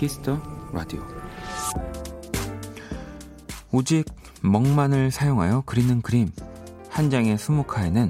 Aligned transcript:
Kiss 0.00 0.23
the 0.23 0.40
Radio 0.72 1.02
오직 3.70 4.06
먹만을 4.40 5.10
사용하여 5.10 5.64
그리는 5.66 6.00
그림 6.00 6.32
한 6.88 7.10
장의 7.10 7.36
수묵화에는 7.36 8.08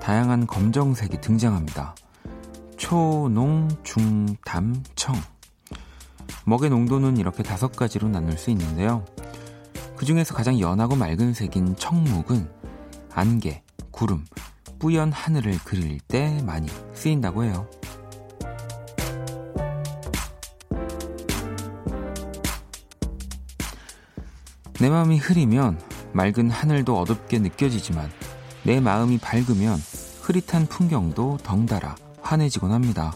다양한 0.00 0.46
검정색이 0.46 1.20
등장합니다. 1.20 1.96
초, 2.76 3.28
농, 3.28 3.66
중, 3.82 4.36
담, 4.44 4.84
청 4.94 5.16
먹의 6.44 6.70
농도는 6.70 7.16
이렇게 7.16 7.42
다섯 7.42 7.72
가지로 7.72 8.08
나눌 8.08 8.38
수 8.38 8.50
있는데요. 8.50 9.04
그 9.96 10.04
중에서 10.04 10.32
가장 10.32 10.60
연하고 10.60 10.94
맑은 10.94 11.34
색인 11.34 11.74
청묵은 11.74 12.48
안개, 13.12 13.64
구름, 13.90 14.24
뿌연 14.78 15.10
하늘을 15.10 15.58
그릴 15.64 15.98
때 15.98 16.40
많이 16.46 16.68
쓰인다고 16.94 17.42
해요. 17.42 17.68
내 24.78 24.90
마음이 24.90 25.16
흐리면 25.16 25.80
맑은 26.12 26.50
하늘도 26.50 26.98
어둡게 26.98 27.38
느껴지지만 27.38 28.10
내 28.62 28.78
마음이 28.80 29.18
밝으면 29.18 29.78
흐릿한 30.20 30.66
풍경도 30.66 31.38
덩달아 31.38 31.96
환해지곤 32.20 32.72
합니다. 32.72 33.12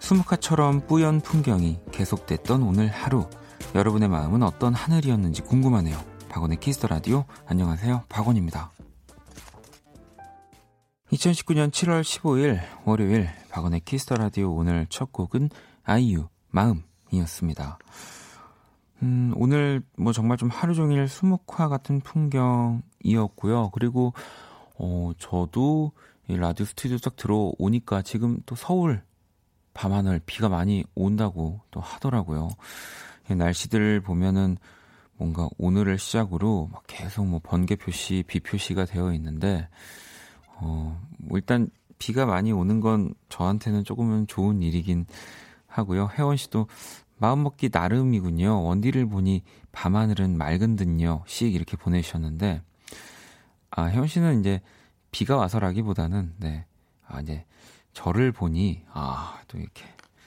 수묵화처럼 0.00 0.86
뿌연 0.86 1.20
풍경이 1.20 1.78
계속됐던 1.92 2.62
오늘 2.62 2.88
하루 2.88 3.26
여러분의 3.74 4.08
마음은 4.08 4.42
어떤 4.42 4.74
하늘이었는지 4.74 5.42
궁금하네요. 5.42 5.98
박원의 6.28 6.60
Kiss 6.60 6.76
the 6.76 6.88
Radio 6.88 7.24
안녕하세요. 7.46 8.04
박원입니다. 8.08 8.72
2019년 11.12 11.70
7월 11.70 12.02
15일 12.02 12.60
월요일 12.84 13.30
박원의 13.50 13.80
Kiss 13.80 14.01
the 14.01 14.16
Radio 14.16 14.52
오늘 14.54 14.86
첫 14.90 15.12
곡은 15.12 15.50
아이유 15.84 16.28
마음이었습니다. 16.50 17.78
음, 19.02 19.32
오늘 19.36 19.82
뭐 19.96 20.12
정말 20.12 20.36
좀 20.36 20.48
하루 20.48 20.74
종일 20.74 21.08
수묵화 21.08 21.68
같은 21.68 22.00
풍경이었고요. 22.00 23.70
그리고 23.72 24.12
어, 24.78 25.12
저도 25.18 25.92
이 26.28 26.36
라디오 26.36 26.64
스튜디오 26.64 26.98
딱 26.98 27.16
들어오니까 27.16 28.02
지금 28.02 28.38
또 28.46 28.54
서울 28.54 29.02
밤하늘 29.74 30.20
비가 30.24 30.48
많이 30.48 30.84
온다고 30.94 31.60
또 31.70 31.80
하더라고요. 31.80 32.50
날씨들 33.28 34.00
보면은 34.00 34.56
뭔가 35.16 35.48
오늘을 35.58 35.98
시작으로 35.98 36.68
막 36.72 36.82
계속 36.86 37.26
뭐 37.26 37.40
번개 37.42 37.76
표시, 37.76 38.24
비 38.26 38.40
표시가 38.40 38.84
되어 38.84 39.12
있는데, 39.14 39.68
어, 40.56 41.00
뭐 41.18 41.38
일단 41.38 41.70
비가 41.98 42.26
많이 42.26 42.52
오는 42.52 42.80
건 42.80 43.14
저한테는 43.28 43.84
조금은 43.84 44.26
좋은 44.26 44.62
일이긴 44.62 45.06
하고요. 45.66 46.10
혜원 46.18 46.36
씨도 46.36 46.66
마음먹기 47.22 47.70
나름이군요. 47.72 48.64
원디를 48.64 49.06
보니 49.06 49.44
밤하늘은 49.70 50.36
맑은 50.36 50.74
듯요. 50.74 51.22
씩 51.28 51.54
이렇게 51.54 51.76
보내주셨는데, 51.76 52.62
아, 53.70 53.84
혜원 53.84 54.08
씨는 54.08 54.40
이제 54.40 54.60
비가 55.12 55.36
와서라기보다는, 55.36 56.34
네, 56.38 56.66
아, 57.06 57.20
이제 57.20 57.44
저를 57.92 58.32
보니, 58.32 58.82
아, 58.92 59.38
또 59.46 59.56
이렇게. 59.56 59.84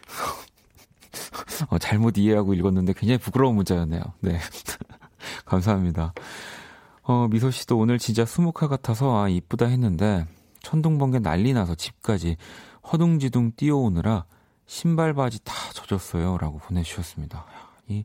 어, 1.68 1.78
잘못 1.80 2.18
이해하고 2.18 2.54
읽었는데 2.54 2.94
굉장히 2.94 3.18
부끄러운 3.18 3.56
문자였네요. 3.56 4.02
네. 4.22 4.40
감사합니다. 5.44 6.14
어, 7.02 7.28
미소 7.28 7.52
씨도 7.52 7.78
오늘 7.78 8.00
진짜 8.00 8.24
수묵화 8.24 8.70
같아서, 8.70 9.22
아, 9.22 9.28
이쁘다 9.28 9.66
했는데, 9.66 10.26
천둥번개 10.62 11.20
난리 11.20 11.52
나서 11.52 11.76
집까지 11.76 12.38
허둥지둥 12.90 13.52
뛰어오느라 13.58 14.26
신발 14.66 15.14
바지 15.14 15.44
다 15.44 15.54
젖었어요. 15.74 16.38
라고 16.38 16.58
보내주셨습니다. 16.58 17.46
이, 17.88 18.04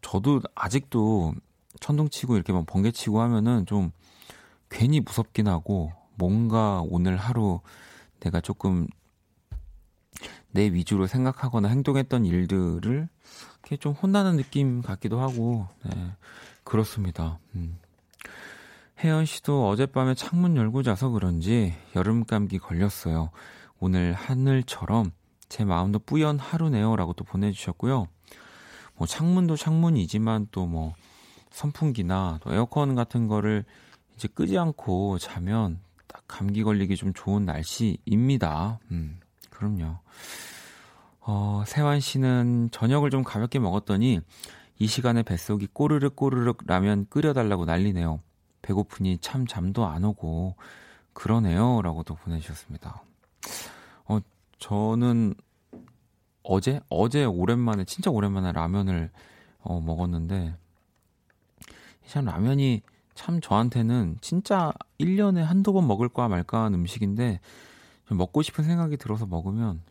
저도 0.00 0.40
아직도 0.54 1.34
천둥 1.80 2.08
치고 2.08 2.36
이렇게 2.36 2.52
막 2.52 2.66
번개 2.66 2.90
치고 2.90 3.20
하면은 3.20 3.66
좀 3.66 3.90
괜히 4.70 5.00
무섭긴 5.00 5.48
하고 5.48 5.92
뭔가 6.16 6.82
오늘 6.88 7.16
하루 7.16 7.60
내가 8.20 8.40
조금 8.40 8.86
내 10.50 10.72
위주로 10.72 11.06
생각하거나 11.06 11.68
행동했던 11.68 12.24
일들을 12.24 13.08
이렇게 13.58 13.76
좀 13.76 13.92
혼나는 13.92 14.36
느낌 14.36 14.82
같기도 14.82 15.20
하고, 15.20 15.66
네, 15.84 16.12
그렇습니다. 16.62 17.38
음. 17.54 17.78
혜연 19.00 19.26
씨도 19.26 19.68
어젯밤에 19.68 20.14
창문 20.14 20.56
열고 20.56 20.82
자서 20.82 21.08
그런지 21.08 21.74
여름 21.96 22.24
감기 22.24 22.58
걸렸어요. 22.58 23.30
오늘 23.80 24.12
하늘처럼 24.12 25.10
제 25.48 25.64
마음도 25.64 25.98
뿌연 25.98 26.38
하루네요. 26.38 26.96
라고 26.96 27.12
또 27.12 27.24
보내주셨고요. 27.24 28.06
뭐 28.96 29.06
창문도 29.06 29.56
창문이지만 29.56 30.48
또 30.50 30.66
뭐 30.66 30.94
선풍기나 31.54 32.40
또 32.42 32.52
에어컨 32.52 32.94
같은 32.96 33.28
거를 33.28 33.64
이제 34.16 34.28
끄지 34.28 34.58
않고 34.58 35.18
자면 35.18 35.78
딱 36.08 36.22
감기 36.26 36.64
걸리기 36.64 36.96
좀 36.96 37.12
좋은 37.14 37.44
날씨입니다. 37.44 38.80
음, 38.90 39.20
그럼요. 39.50 39.98
어, 41.20 41.62
세환 41.66 42.00
씨는 42.00 42.70
저녁을 42.72 43.10
좀 43.10 43.22
가볍게 43.22 43.58
먹었더니 43.60 44.20
이 44.78 44.86
시간에 44.86 45.22
뱃속이 45.22 45.68
꼬르륵 45.72 46.16
꼬르륵 46.16 46.58
라면 46.66 47.06
끓여달라고 47.08 47.64
난리네요. 47.64 48.20
배고프니 48.62 49.18
참 49.18 49.46
잠도 49.46 49.86
안 49.86 50.04
오고 50.04 50.56
그러네요. 51.12 51.82
라고 51.82 52.02
도 52.02 52.16
보내주셨습니다. 52.16 53.02
어, 54.06 54.18
저는 54.64 55.34
어제 56.42 56.80
어제 56.88 57.26
오랜만에 57.26 57.84
진짜 57.84 58.10
오랜만에 58.10 58.52
라면을 58.52 59.10
어, 59.58 59.78
먹었는데 59.78 60.56
참 62.06 62.24
라면이 62.24 62.80
참 63.14 63.42
저한테는 63.42 64.16
진짜 64.22 64.72
1년에 64.98 65.40
한두 65.42 65.74
번 65.74 65.86
먹을까 65.86 66.28
말까 66.28 66.64
한 66.64 66.72
음식인데 66.72 67.40
먹고 68.08 68.40
싶은 68.40 68.64
생각이 68.64 68.96
들어서 68.96 69.26
먹으면 69.26 69.82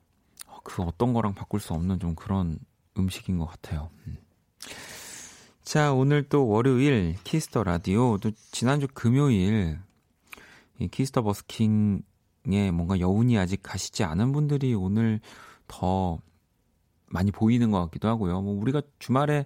어, 0.48 0.58
그 0.64 0.82
어떤 0.82 1.14
거랑 1.14 1.36
바꿀 1.36 1.60
수 1.60 1.76
없는 1.76 2.00
좀 2.00 2.16
그런 2.16 2.58
음식인 2.98 3.38
것 3.38 3.46
같아요. 3.46 3.92
음. 4.08 4.18
자, 5.62 5.94
오늘 5.94 6.28
또 6.28 6.48
월요일 6.48 7.16
Kiss 7.24 7.47
the 7.47 7.64
Radio 7.64 8.18
또 8.18 8.32
지난주 8.52 8.88
금요일 8.92 9.78
이 10.80 10.88
Kiss 10.88 11.22
the 11.22 12.02
Busking에 12.52 12.72
뭔가 12.72 13.00
여운이 13.00 13.38
아직 13.38 13.62
가시지 13.64 14.04
않은 14.04 14.34
분들이 14.34 14.74
오늘 14.74 15.22
더 15.68 16.20
많이 17.08 17.32
보이는 17.32 17.72
것 17.72 17.80
같기도 17.86 18.08
하고요. 18.08 18.42
뭐 18.42 18.60
우리가 18.60 18.82
주말에 19.00 19.46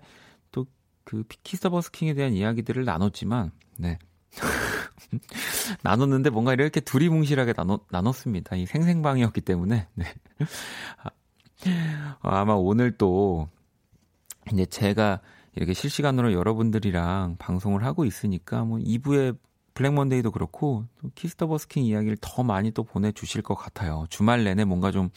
또 0.51 0.87
그 0.87 1.23
Kiss 1.43 1.58
the 1.58 1.69
Busking에 1.69 2.13
대한 2.15 2.33
이야기들을 2.33 2.85
나눴지만 2.85 3.51
네. 3.77 3.99
나눴는데 5.83 6.29
뭔가 6.29 6.53
이렇게 6.53 6.79
두리뭉실하게 6.79 7.53
나눴, 7.53 7.81
나눴습니다. 7.91 8.55
이 8.55 8.65
생생방이었기 8.65 9.41
때문에. 9.41 9.87
네. 9.93 10.05
아, 11.03 11.09
아마 12.21 12.53
오늘 12.53 12.97
또 12.97 13.47
이제 14.51 14.65
제가 14.65 15.21
이렇게 15.55 15.73
실시간으로 15.73 16.33
여러분들이랑 16.33 17.37
방송을 17.37 17.83
하고 17.83 18.05
있으니까 18.05 18.63
뭐 18.63 18.77
2부의 18.77 19.37
Black 19.77 19.93
Monday도 19.93 20.31
그렇고 20.31 20.85
Kiss 21.13 21.33
the 21.33 21.47
Busking 21.47 21.83
이야기를 21.83 22.17
더 22.19 22.41
많이 22.41 22.71
또 22.71 22.83
보내주실 22.83 23.43
것 23.43 23.55
같아요. 23.55 24.05
주말 24.09 24.43
내내 24.43 24.65
뭔가 24.65 24.91
좀 24.91 25.09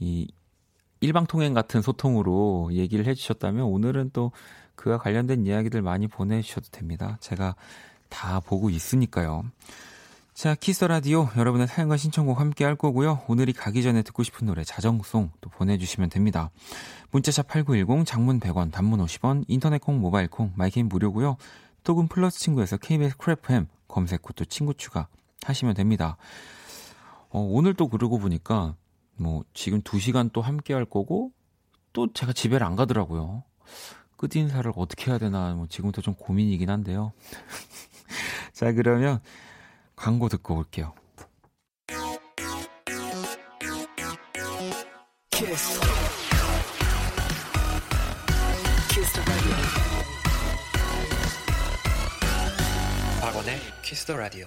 이 0.00 0.26
일방통행 1.00 1.54
같은 1.54 1.80
소통으로 1.82 2.70
얘기를 2.72 3.06
해주셨다면 3.06 3.64
오늘은 3.64 4.10
또 4.12 4.32
그와 4.74 4.98
관련된 4.98 5.46
이야기들 5.46 5.82
많이 5.82 6.08
보내주셔도 6.08 6.68
됩니다. 6.70 7.16
제가 7.20 7.54
다 8.08 8.40
보고 8.40 8.70
있으니까요. 8.70 9.44
자, 10.34 10.54
Kiss 10.54 10.84
Radio 10.84 11.28
여러분의 11.36 11.66
사연과 11.66 11.98
신청곡 11.98 12.40
함께 12.40 12.64
할 12.64 12.74
거고요. 12.76 13.22
오늘이 13.28 13.52
가기 13.52 13.82
전에 13.82 14.02
듣고 14.02 14.22
싶은 14.22 14.46
노래 14.46 14.64
자정송 14.64 15.30
또 15.40 15.50
보내주시면 15.50 16.08
됩니다. 16.08 16.50
문자샵 17.10 17.48
8910 17.48 18.06
장문 18.06 18.40
100원 18.40 18.72
단문 18.72 19.04
50원 19.04 19.44
인터넷 19.48 19.80
콩 19.80 20.00
모바일 20.00 20.28
콩 20.28 20.52
My 20.54 20.64
K는 20.64 20.88
무료고요. 20.88 21.36
또는 21.84 22.08
플러스 22.08 22.38
친구에서 22.38 22.76
KBS 22.76 23.16
Cool 23.16 23.51
FM 23.51 23.68
검색 23.88 24.28
후 24.28 24.32
또 24.32 24.44
친구 24.44 24.74
추가 24.74 25.08
하시면 25.44 25.74
됩니다. 25.74 26.16
어, 27.30 27.40
오늘 27.40 27.74
또 27.74 27.88
그러고 27.88 28.18
보니까 28.18 28.74
뭐 29.16 29.44
지금 29.54 29.82
2시간 29.82 30.30
또 30.32 30.40
함께 30.40 30.74
할 30.74 30.84
거고 30.84 31.32
또 31.92 32.12
제가 32.12 32.32
집에를 32.32 32.66
안 32.66 32.76
가더라고요. 32.76 33.42
끝인사를 34.16 34.70
어떻게 34.76 35.10
해야 35.10 35.18
되나 35.18 35.54
뭐 35.54 35.66
지금부터 35.66 36.02
좀 36.02 36.14
고민이긴 36.14 36.68
한데요. 36.70 37.12
자 38.52 38.72
그러면 38.72 39.20
광고 39.96 40.28
듣고 40.28 40.56
올게요. 40.56 40.92
키스 54.00 54.06
더 54.06 54.16
라디오. 54.16 54.46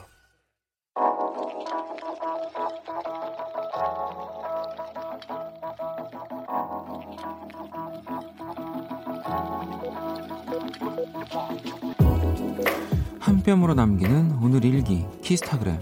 한 13.20 13.44
뼘으로 13.44 13.76
남기는 13.76 14.40
오늘 14.42 14.66
일기 14.66 15.06
키스타그램 15.22 15.78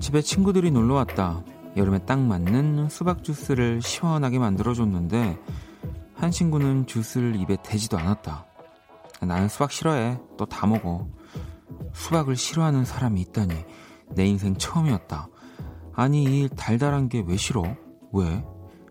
집에 0.00 0.20
친구들이 0.20 0.72
놀러 0.72 0.94
왔다. 0.94 1.44
여름에 1.76 2.04
딱 2.06 2.20
맞는 2.20 2.88
수박 2.88 3.24
주스를 3.24 3.82
시원하게 3.82 4.38
만들어줬는데 4.38 5.38
한 6.14 6.30
친구는 6.30 6.86
주스를 6.86 7.36
입에 7.36 7.56
대지도 7.62 7.98
않았다. 7.98 8.46
나는 9.22 9.48
수박 9.48 9.72
싫어해. 9.72 10.18
또 10.36 10.46
다 10.46 10.66
먹어. 10.66 11.08
수박을 11.92 12.36
싫어하는 12.36 12.84
사람이 12.84 13.20
있다니 13.20 13.54
내 14.14 14.26
인생 14.26 14.56
처음이었다. 14.56 15.28
아니 15.94 16.24
이 16.24 16.48
달달한 16.56 17.08
게 17.08 17.20
왜 17.26 17.36
싫어? 17.36 17.62
왜? 18.12 18.44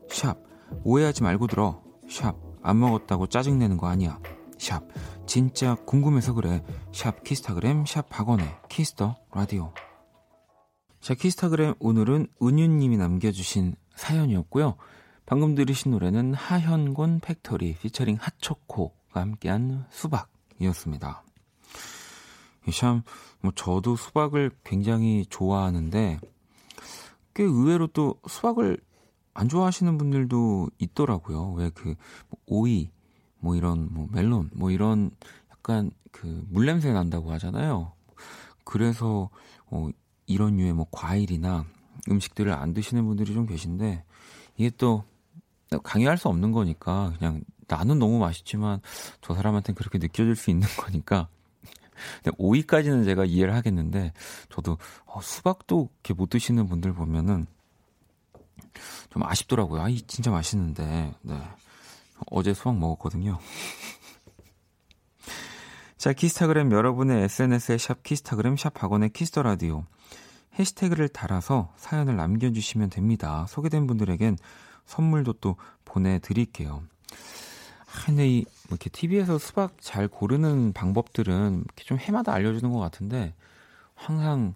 샵 0.10 0.38
오해하지 0.84 1.24
말고 1.24 1.48
들어. 1.48 1.82
샵 2.10 2.36
안 2.62 2.80
먹었다고 2.80 3.28
짜증내는 3.28 3.78
거 3.78 3.88
아니야. 3.88 4.20
샵 4.58 4.84
진짜 5.26 5.76
궁금해서 5.86 6.34
그래. 6.34 6.64
샵 6.94 7.24
키스타그램 7.24 7.86
샵 7.86 8.10
박원의 8.10 8.46
키스 8.70 8.98
더 8.98 9.16
라디오. 9.34 9.74
자, 11.04 11.14
키스타그램 11.16 11.74
오늘은 11.80 12.28
은유님이 12.42 12.96
남겨주신 12.96 13.76
사연이었고요. 13.94 14.78
방금 15.26 15.54
들으신 15.54 15.92
노래는 15.92 16.34
하현곤 16.34 17.20
팩토리 17.20 17.76
피처링 17.76 18.16
핫초코가 18.22 19.20
함께한 19.20 19.86
수박이었습니다. 19.90 21.24
참, 22.72 23.04
뭐 23.42 23.52
저도 23.54 23.98
수박을 23.98 24.52
굉장히 24.64 25.26
좋아하는데 25.30 26.22
꽤 27.34 27.44
의외로 27.44 27.88
또 27.88 28.16
수박을 28.26 28.78
안 29.34 29.50
좋아하시는 29.50 29.98
분들도 29.98 30.70
있더라고요. 30.80 31.52
왜그 31.52 31.96
뭐 32.30 32.40
오이, 32.46 32.92
뭐 33.40 33.58
이런 33.58 33.90
뭐 33.92 34.08
멜론, 34.10 34.52
뭐 34.54 34.72
이런 34.72 35.12
약간 35.52 35.92
그 36.14 36.46
물냄새 36.48 36.94
난다고 36.94 37.30
하잖아요. 37.34 37.92
그래서 38.64 39.30
어 39.66 39.90
이런 40.34 40.58
류의 40.58 40.74
뭐 40.74 40.88
과일이나 40.92 41.66
음식들을 42.10 42.52
안 42.52 42.74
드시는 42.74 43.06
분들이 43.06 43.34
좀 43.34 43.46
계신데 43.46 44.04
이게 44.58 44.70
또 44.78 45.04
강요할 45.84 46.18
수 46.18 46.28
없는 46.28 46.52
거니까 46.52 47.14
그냥 47.18 47.44
나는 47.68 48.00
너무 48.00 48.20
맛있지만 48.20 48.82
저 49.22 49.34
사람한테는 49.34 49.76
그렇게 49.76 49.98
느껴질 49.98 50.36
수 50.36 50.50
있는 50.50 50.68
거니까 50.78 51.28
오이까지는 52.38 53.04
제가 53.04 53.26
이해를 53.26 53.56
하겠는데 53.56 54.14
저도 54.50 54.78
어, 55.06 55.22
수박도 55.22 55.90
이렇게 55.96 56.14
못 56.14 56.30
드시는 56.30 56.68
분들 56.68 56.94
보면은 56.94 57.46
좀 59.12 59.24
아쉽더라고요. 59.24 59.82
아, 59.82 59.90
이 59.90 60.02
진짜 60.02 60.32
맛있는데. 60.32 61.14
네. 61.22 61.42
어제 62.32 62.54
수박 62.54 62.78
먹었거든요. 62.78 63.38
자, 65.98 66.14
키스타그램 66.14 66.72
여러분의 66.72 67.24
SNS에 67.24 67.78
샵 67.78 68.04
키스타그램 68.04 68.58
샵 68.58 68.82
박원의 68.82 69.10
키스 69.10 69.31
더 69.31 69.44
라디오 69.44 69.86
해시태그를 70.58 71.10
달아서 71.10 71.74
사연을 71.78 72.16
남겨주시면 72.16 72.90
됩니다. 72.90 73.46
소개된 73.50 73.88
분들에겐 73.88 74.38
선물도 74.86 75.34
또 75.34 75.56
보내드릴게요. 75.86 76.84
아, 77.82 78.06
근데 78.06 78.28
이, 78.28 78.46
뭐 78.68 78.72
이렇게 78.72 78.90
TV에서 78.90 79.38
수박 79.38 79.82
잘 79.82 80.08
고르는 80.08 80.74
방법들은 80.74 81.64
이렇게 81.66 81.84
좀 81.84 81.98
해마다 81.98 82.34
알려주는 82.34 82.72
것 82.72 82.80
같은데, 82.80 83.34
항상 83.96 84.56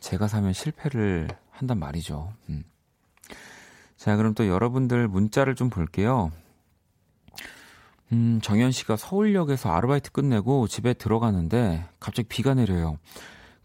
제가 0.00 0.28
사면 0.28 0.52
실패를 0.52 1.28
한단 1.50 1.78
말이죠. 1.78 2.32
음. 2.48 2.64
자, 3.96 4.16
그럼 4.16 4.34
또 4.34 4.46
여러분들 4.46 5.08
문자를 5.08 5.54
좀 5.54 5.70
볼게요. 5.70 6.30
음, 8.12 8.40
정현 8.42 8.72
씨가 8.72 8.96
서울역에서 8.96 9.70
아르바이트 9.70 10.12
끝내고 10.12 10.66
집에 10.66 10.94
들어가는데 10.94 11.86
갑자기 12.00 12.28
비가 12.28 12.54
내려요. 12.54 12.98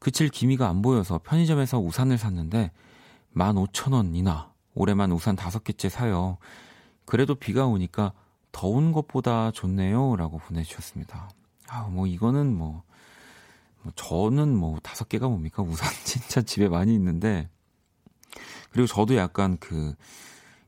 그칠 0.03 0.27
기미가 0.27 0.67
안 0.67 0.81
보여서 0.81 1.17
편의점에서 1.23 1.79
우산을 1.79 2.17
샀는데 2.17 2.71
15,000원이나 3.37 4.49
올해만 4.75 5.13
우산 5.13 5.37
다섯 5.37 5.63
개째 5.63 5.87
사요. 5.87 6.37
그래도 7.05 7.35
비가 7.35 7.67
오니까 7.67 8.11
더운 8.51 8.91
것보다 8.91 9.51
좋네요. 9.51 10.17
라고 10.17 10.39
보내주셨습니다. 10.39 11.29
아, 11.69 11.83
뭐 11.87 12.05
이거는 12.05 12.53
뭐, 12.53 12.83
뭐 13.81 13.93
저는 13.95 14.53
뭐 14.57 14.77
다섯 14.83 15.07
개가 15.07 15.29
뭡니까? 15.29 15.63
우산 15.63 15.89
진짜 16.03 16.41
집에 16.41 16.67
많이 16.67 16.93
있는데 16.95 17.47
그리고 18.71 18.87
저도 18.87 19.15
약간 19.15 19.55
그 19.57 19.95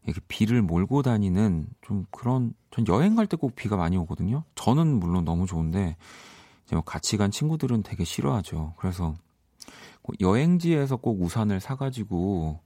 이렇게 0.05 0.21
비를 0.29 0.61
몰고 0.61 1.01
다니는 1.01 1.67
좀 1.81 2.05
그런 2.09 2.53
전 2.71 2.87
여행 2.87 3.15
갈 3.15 3.27
때 3.27 3.35
꼭 3.35 3.53
비가 3.53 3.75
많이 3.75 3.97
오거든요. 3.97 4.45
저는 4.55 4.87
물론 4.97 5.25
너무 5.25 5.45
좋은데 5.45 5.97
뭐 6.71 6.81
같이 6.81 7.17
간 7.17 7.31
친구들은 7.31 7.83
되게 7.83 8.05
싫어하죠. 8.05 8.75
그래서 8.77 9.13
여행지에서 10.19 10.97
꼭 10.97 11.21
우산을 11.21 11.59
사가지고 11.59 12.59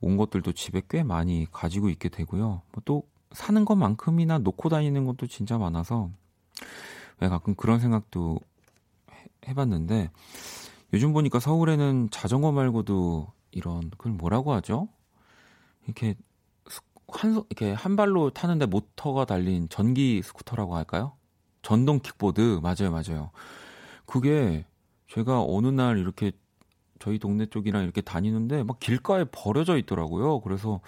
온 0.00 0.16
것들도 0.16 0.52
집에 0.52 0.82
꽤 0.88 1.02
많이 1.02 1.46
가지고 1.52 1.88
있게 1.90 2.08
되고요. 2.08 2.62
뭐 2.72 2.90
또 2.90 3.04
사는 3.32 3.64
것만큼이나 3.64 4.38
놓고 4.38 4.68
다니는 4.68 5.04
것도 5.04 5.26
진짜 5.26 5.58
많아서 5.58 6.10
왜 7.20 7.28
가끔 7.28 7.54
그런 7.54 7.80
생각도 7.80 8.40
해봤는데 9.46 10.10
요즘 10.92 11.12
보니까 11.12 11.38
서울에는 11.38 12.08
자전거 12.10 12.50
말고도 12.52 13.32
이런 13.52 13.90
그걸 13.90 14.12
뭐라고 14.12 14.52
하죠? 14.54 14.88
이렇게 15.84 16.14
한 17.08 17.32
이렇게 17.48 17.72
한 17.72 17.96
발로 17.96 18.30
타는데 18.30 18.66
모터가 18.66 19.24
달린 19.24 19.68
전기 19.68 20.22
스쿠터라고 20.22 20.76
할까요? 20.76 21.12
전동 21.62 22.00
킥보드 22.00 22.60
맞아요, 22.62 22.90
맞아요. 22.90 23.30
그게 24.06 24.64
제가 25.08 25.42
어느 25.42 25.66
날 25.68 25.98
이렇게 25.98 26.32
저희 27.00 27.18
동네 27.18 27.46
쪽이랑 27.46 27.82
이렇게 27.82 28.00
다니는데 28.00 28.62
막 28.62 28.78
길가에 28.78 29.24
버려져 29.24 29.76
있더라고요. 29.78 30.40
그래서 30.40 30.80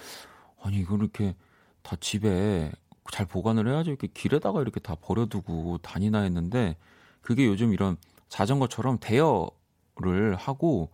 아니 0.63 0.77
이걸 0.79 1.01
이렇게 1.01 1.35
다 1.83 1.97
집에 1.99 2.71
잘 3.11 3.27
보관을 3.27 3.67
해야지 3.67 3.91
이렇게 3.91 4.07
길에다가 4.07 4.61
이렇게 4.63 4.79
다 4.79 4.95
버려두고 4.95 5.79
다니나 5.79 6.21
했는데 6.21 6.77
그게 7.21 7.47
요즘 7.47 7.73
이런 7.73 7.97
자전거처럼 8.29 8.99
대여를 9.01 10.37
하고 10.37 10.91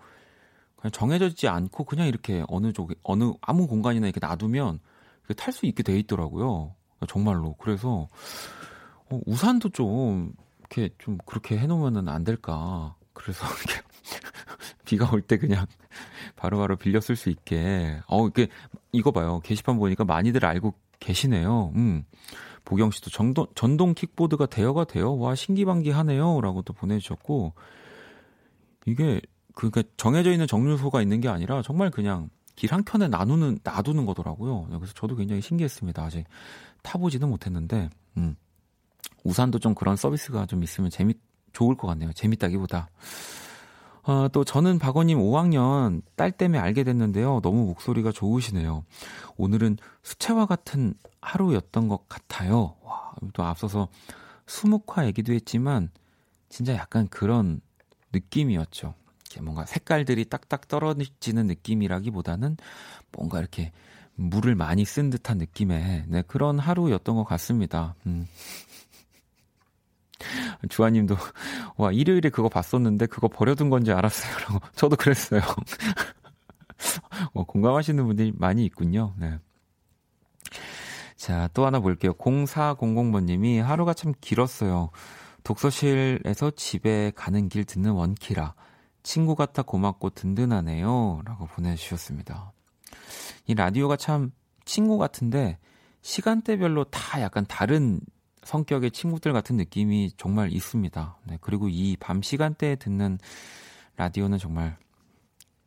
그냥 0.77 0.93
정해져 0.93 1.27
있지 1.27 1.49
않고 1.49 1.85
그냥 1.85 2.07
이렇게 2.07 2.45
어느 2.49 2.73
쪽에 2.73 2.95
어느 3.03 3.33
아무 3.43 3.67
공간이나 3.67 4.07
이렇게 4.07 4.25
놔두면 4.25 4.81
탈 5.37 5.53
수 5.53 5.67
있게 5.67 5.83
돼 5.83 5.99
있더라고요. 5.99 6.75
정말로. 7.07 7.55
그래서 7.59 8.09
어, 9.11 9.21
우산도 9.27 9.71
좀 9.71 10.33
이렇게 10.61 10.91
좀 10.99 11.19
그렇게 11.27 11.59
해놓으면은 11.59 12.09
안 12.09 12.25
될까. 12.25 12.95
그래서 13.13 13.45
이렇게 13.67 13.88
비가 14.85 15.11
올 15.13 15.23
때 15.23 15.37
그냥 15.39 15.67
바로바로 16.37 16.69
바로 16.69 16.77
빌려 16.77 17.01
쓸 17.01 17.17
수 17.17 17.31
있게. 17.31 18.01
어, 18.07 18.27
이게, 18.29 18.49
이거 18.93 19.11
봐요. 19.11 19.41
게시판 19.45 19.77
보니까 19.79 20.05
많이들 20.05 20.45
알고 20.45 20.75
계시네요. 21.01 21.73
음. 21.75 22.05
보경 22.65 22.91
씨도 22.91 23.11
정동, 23.11 23.47
전동 23.55 23.95
킥보드가 23.95 24.47
대여가 24.47 24.85
돼요? 24.85 25.17
와, 25.19 25.35
신기반기 25.35 25.91
하네요. 25.91 26.41
라고 26.41 26.63
또 26.63 26.73
보내주셨고, 26.75 27.55
이게, 28.87 29.21
그니까 29.55 29.83
정해져 29.97 30.31
있는 30.33 30.47
정류소가 30.47 31.03
있는 31.03 31.21
게 31.21 31.29
아니라 31.29 31.63
정말 31.63 31.91
그냥 31.91 32.29
길 32.57 32.73
한켠에 32.73 33.09
나누는, 33.09 33.61
놔두는 33.65 34.07
거더라고요. 34.07 34.67
그래서 34.71 34.93
저도 34.95 35.17
굉장히 35.17 35.41
신기했습니다. 35.43 36.03
아직 36.03 36.25
타보지는 36.83 37.29
못했는데, 37.29 37.89
음. 38.17 38.37
우산도 39.25 39.59
좀 39.59 39.75
그런 39.75 39.97
서비스가 39.97 40.47
좀 40.47 40.63
있으면 40.63 40.91
재밌, 40.91 41.19
좋을 41.53 41.77
것 41.77 41.89
같네요. 41.89 42.13
재밌다기보다. 42.13 42.89
어, 44.09 44.27
또 44.29 44.43
저는 44.43 44.79
박원님 44.79 45.19
5학년 45.19 46.01
딸 46.17 46.33
때문에 46.33 46.59
알게 46.59 46.83
됐는데요. 46.83 47.41
너무 47.43 47.67
목소리가 47.67 48.11
좋으시네요. 48.11 48.87
오늘은 49.37 49.77
수채화 50.03 50.47
같은 50.47 50.95
하루였던 51.21 51.89
것 51.89 52.09
같아요. 52.09 52.75
와, 52.83 53.13
또 53.35 53.45
앞서서 53.45 53.89
수묵화 54.47 55.05
얘기도 55.09 55.35
했지만 55.35 55.91
진짜 56.49 56.73
약간 56.73 57.07
그런 57.09 57.61
느낌이었죠. 58.15 58.95
뭔가 59.43 59.67
색깔들이 59.67 60.25
딱딱 60.25 60.69
떨어지는 60.69 61.47
느낌이라기보다는 61.47 62.57
뭔가 63.13 63.41
이렇게 63.41 63.73
물을 64.15 64.55
많이 64.55 64.87
쓴 64.87 65.11
듯한 65.11 65.37
느낌의 65.37 66.05
네, 66.09 66.23
그런 66.27 66.59
하루였던 66.59 67.15
것 67.15 67.25
같습니다. 67.25 67.95
음. 68.07 68.27
주아님도 70.69 71.17
와 71.77 71.93
일요일에 71.93 72.31
그거 72.31 72.49
봤었는데 72.49 73.07
그거 73.07 73.29
버려둔 73.29 73.71
건지 73.71 73.93
알았어요 73.93 74.39
라고 74.39 74.61
저도 74.75 74.97
그랬어요. 74.97 75.41
어, 77.35 77.45
공감하시는 77.45 78.05
분들이 78.07 78.33
많이 78.37 78.65
있군요. 78.65 79.15
네. 79.19 79.39
자, 81.17 81.49
또 81.53 81.67
하나 81.67 81.81
볼게요. 81.81 82.13
0400번님이 82.15 83.61
하루가 83.61 83.93
참 83.93 84.13
길었어요. 84.21 84.91
독서실에서 85.43 86.53
집에 86.53 87.11
가는 87.17 87.49
길 87.49 87.65
듣는 87.65 87.93
원키라. 87.93 88.55
친구 89.03 89.35
같아 89.35 89.63
고맙고 89.63 90.11
든든하네요. 90.11 91.23
라고 91.25 91.47
보내주셨습니다. 91.47 92.53
이 93.47 93.55
라디오가 93.55 93.97
참 93.97 94.31
친구 94.65 94.99
같은데 94.99 95.59
시간대별로 96.03 96.85
다 96.85 97.21
약간 97.21 97.45
다른 97.47 98.01
성격의 98.49 98.93
친구들 98.93 99.35
같은 99.35 99.57
느낌이 99.59 100.13
정말 100.17 100.51
있습니다. 100.53 101.19
네, 101.27 101.39
그리고 101.43 101.69
이 101.69 101.97
밤 102.01 102.23
시간대에 102.23 102.77
듣는 102.77 103.19
라디오는 103.99 104.39
정말 104.39 104.79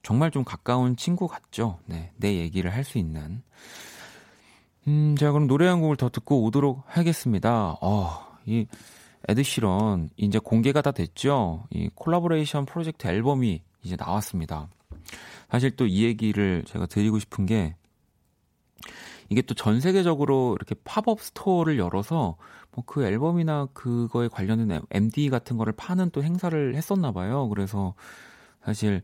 정말 0.02 0.32
좀 0.32 0.44
가까운 0.44 0.96
친구 0.96 1.28
같죠. 1.28 1.78
네, 1.86 2.12
내 2.18 2.38
얘기를 2.38 2.74
할 2.74 2.84
수 2.84 2.98
있는. 2.98 3.44
음, 4.88 5.16
자 5.16 5.32
그럼 5.32 5.46
노래 5.46 5.68
한 5.68 5.80
곡을 5.80 5.96
더 5.96 6.10
듣고 6.10 6.44
오도록 6.44 6.82
하겠습니다. 6.88 7.78
어, 7.82 8.26
이 8.48 8.66
에드시런 9.28 10.10
이제 10.18 10.40
공개가 10.40 10.82
다 10.82 10.92
됐죠. 10.92 11.66
이 11.70 11.88
collaboration 11.94 12.65
project 12.65 13.06
앨범이 13.08 13.62
이제 13.84 13.96
나왔습니다. 13.96 14.70
사실 15.52 15.76
또 15.76 15.86
이 15.86 16.04
얘기를 16.04 16.64
제가 16.66 16.88
드리고 16.88 17.20
싶은 17.20 17.46
게 17.46 17.76
이게 19.32 19.42
또 19.44 19.56
전 19.56 19.80
세계적으로 19.82 20.56
이렇게 20.60 20.76
팝업 20.86 21.22
스토어를 21.22 21.80
열어서 21.80 22.38
뭐 22.74 22.86
그 22.86 23.04
앨범이나 23.06 23.68
그거에 23.74 24.28
관련된 24.30 24.82
MD 24.92 25.30
같은 25.30 25.58
거를 25.58 25.74
파는 25.74 26.12
또 26.12 26.24
행사를 26.24 26.76
했었나 26.76 27.12
봐요. 27.14 27.50
그래서 27.50 27.96
사실 28.64 29.02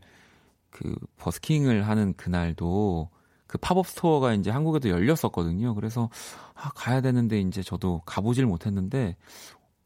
그 0.70 0.94
버스킹을 1.18 1.88
하는 1.88 2.14
그날도 2.14 3.10
그 3.46 3.58
팝업 3.58 3.86
스토어가 3.88 4.34
이제 4.34 4.50
한국에도 4.50 4.90
열렸었거든요. 4.90 5.74
그래서 5.74 6.10
아, 6.54 6.70
가야 6.74 7.00
되는데 7.00 7.40
이제 7.40 7.62
저도 7.62 8.02
가보질 8.06 8.46
못했는데 8.46 9.16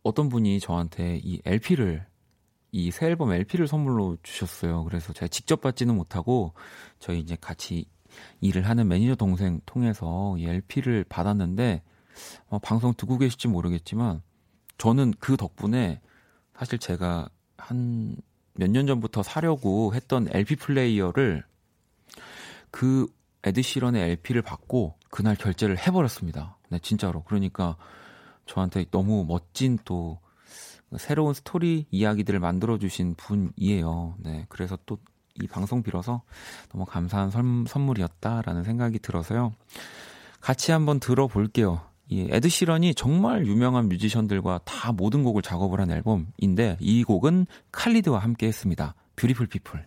어떤 0.02 0.28
분이 0.28 0.60
저한테 0.60 1.20
이 1.24 1.40
LP를 1.44 2.06
이 2.72 2.90
새 2.90 3.06
앨범 3.06 3.32
LP를 3.32 3.68
선물로 3.68 4.16
주셨어요. 4.22 4.84
그래서 4.84 5.12
제가 5.12 5.28
직접 5.28 5.60
받지는 5.60 5.94
못하고 5.96 6.54
저희 7.00 7.20
이제 7.20 7.36
같이 7.40 7.86
일을 8.40 8.68
하는 8.68 8.88
매니저 8.88 9.14
동생 9.16 9.60
통해서 9.66 10.36
이 10.38 10.46
LP를 10.46 11.04
받았는데 11.08 11.82
어, 12.48 12.58
방송 12.58 12.92
듣고 12.94 13.18
계실지 13.18 13.48
모르겠지만 13.48 14.22
저는 14.78 15.12
그 15.18 15.36
덕분에 15.36 16.00
사실 16.54 16.78
제가 16.78 17.28
한 17.56 18.16
몇 18.54 18.68
년 18.70 18.86
전부터 18.86 19.22
사려고 19.22 19.94
했던 19.94 20.28
LP 20.30 20.56
플레이어를 20.56 21.44
그 22.70 23.06
에드시런의 23.44 24.02
LP를 24.10 24.42
받고 24.42 24.98
그날 25.10 25.36
결제를 25.36 25.78
해버렸습니다. 25.78 26.58
네, 26.68 26.78
진짜로. 26.78 27.22
그러니까 27.24 27.76
저한테 28.46 28.84
너무 28.90 29.24
멋진 29.26 29.78
또 29.84 30.20
새로운 30.98 31.32
스토리 31.34 31.86
이야기들을 31.90 32.38
만들어주신 32.40 33.14
분이에요. 33.14 34.16
네, 34.18 34.46
그래서 34.48 34.78
또 34.86 34.98
이 35.40 35.46
방송 35.46 35.82
빌어서 35.82 36.22
너무 36.70 36.84
감사한 36.84 37.30
선, 37.30 37.64
선물이었다라는 37.66 38.64
생각이 38.64 38.98
들어서요. 38.98 39.52
같이 40.40 40.72
한번 40.72 41.00
들어볼게요. 41.00 41.80
이 42.08 42.28
에드 42.30 42.48
시런이 42.48 42.94
정말 42.94 43.46
유명한 43.46 43.88
뮤지션들과 43.88 44.60
다 44.64 44.92
모든 44.92 45.22
곡을 45.24 45.40
작업을 45.40 45.80
한 45.80 45.90
앨범인데 45.90 46.78
이 46.80 47.04
곡은 47.04 47.46
칼리드와 47.70 48.18
함께 48.18 48.48
했습니다. 48.48 48.94
Beautiful 49.16 49.46
People. 49.46 49.86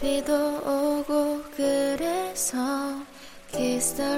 비도 0.00 0.56
오고 0.58 1.42
그래서 1.56 2.58
Kiss 3.54 3.94
the. 3.94 4.14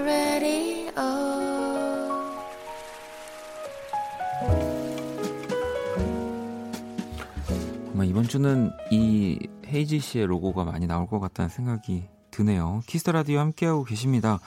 아마 7.96 8.04
이번 8.04 8.24
주는 8.24 8.72
이 8.90 9.38
헤이지 9.66 10.00
씨의 10.00 10.26
로고가 10.26 10.64
많이 10.64 10.86
나올 10.86 11.06
것 11.06 11.18
같다는 11.18 11.48
생각이 11.48 12.04
드네요. 12.30 12.82
키스 12.86 13.08
라디오 13.08 13.38
함께하고 13.38 13.84
계십니다. 13.84 14.38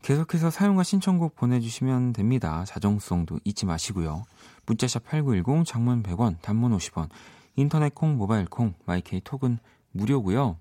계속해서 0.00 0.48
사용과 0.48 0.82
신청곡 0.82 1.36
보내주시면 1.36 2.14
됩니다. 2.14 2.64
자정송도 2.64 3.40
잊지 3.44 3.66
마시고요. 3.66 4.24
문자샵 4.64 5.04
8910, 5.04 5.66
장문 5.66 6.02
100원, 6.02 6.40
단문 6.40 6.74
50원, 6.74 7.10
인터넷 7.56 7.94
콩, 7.94 8.16
모바일 8.16 8.46
콩, 8.46 8.72
마이케이 8.86 9.20
톡은 9.20 9.58
무료고요. 9.92 10.56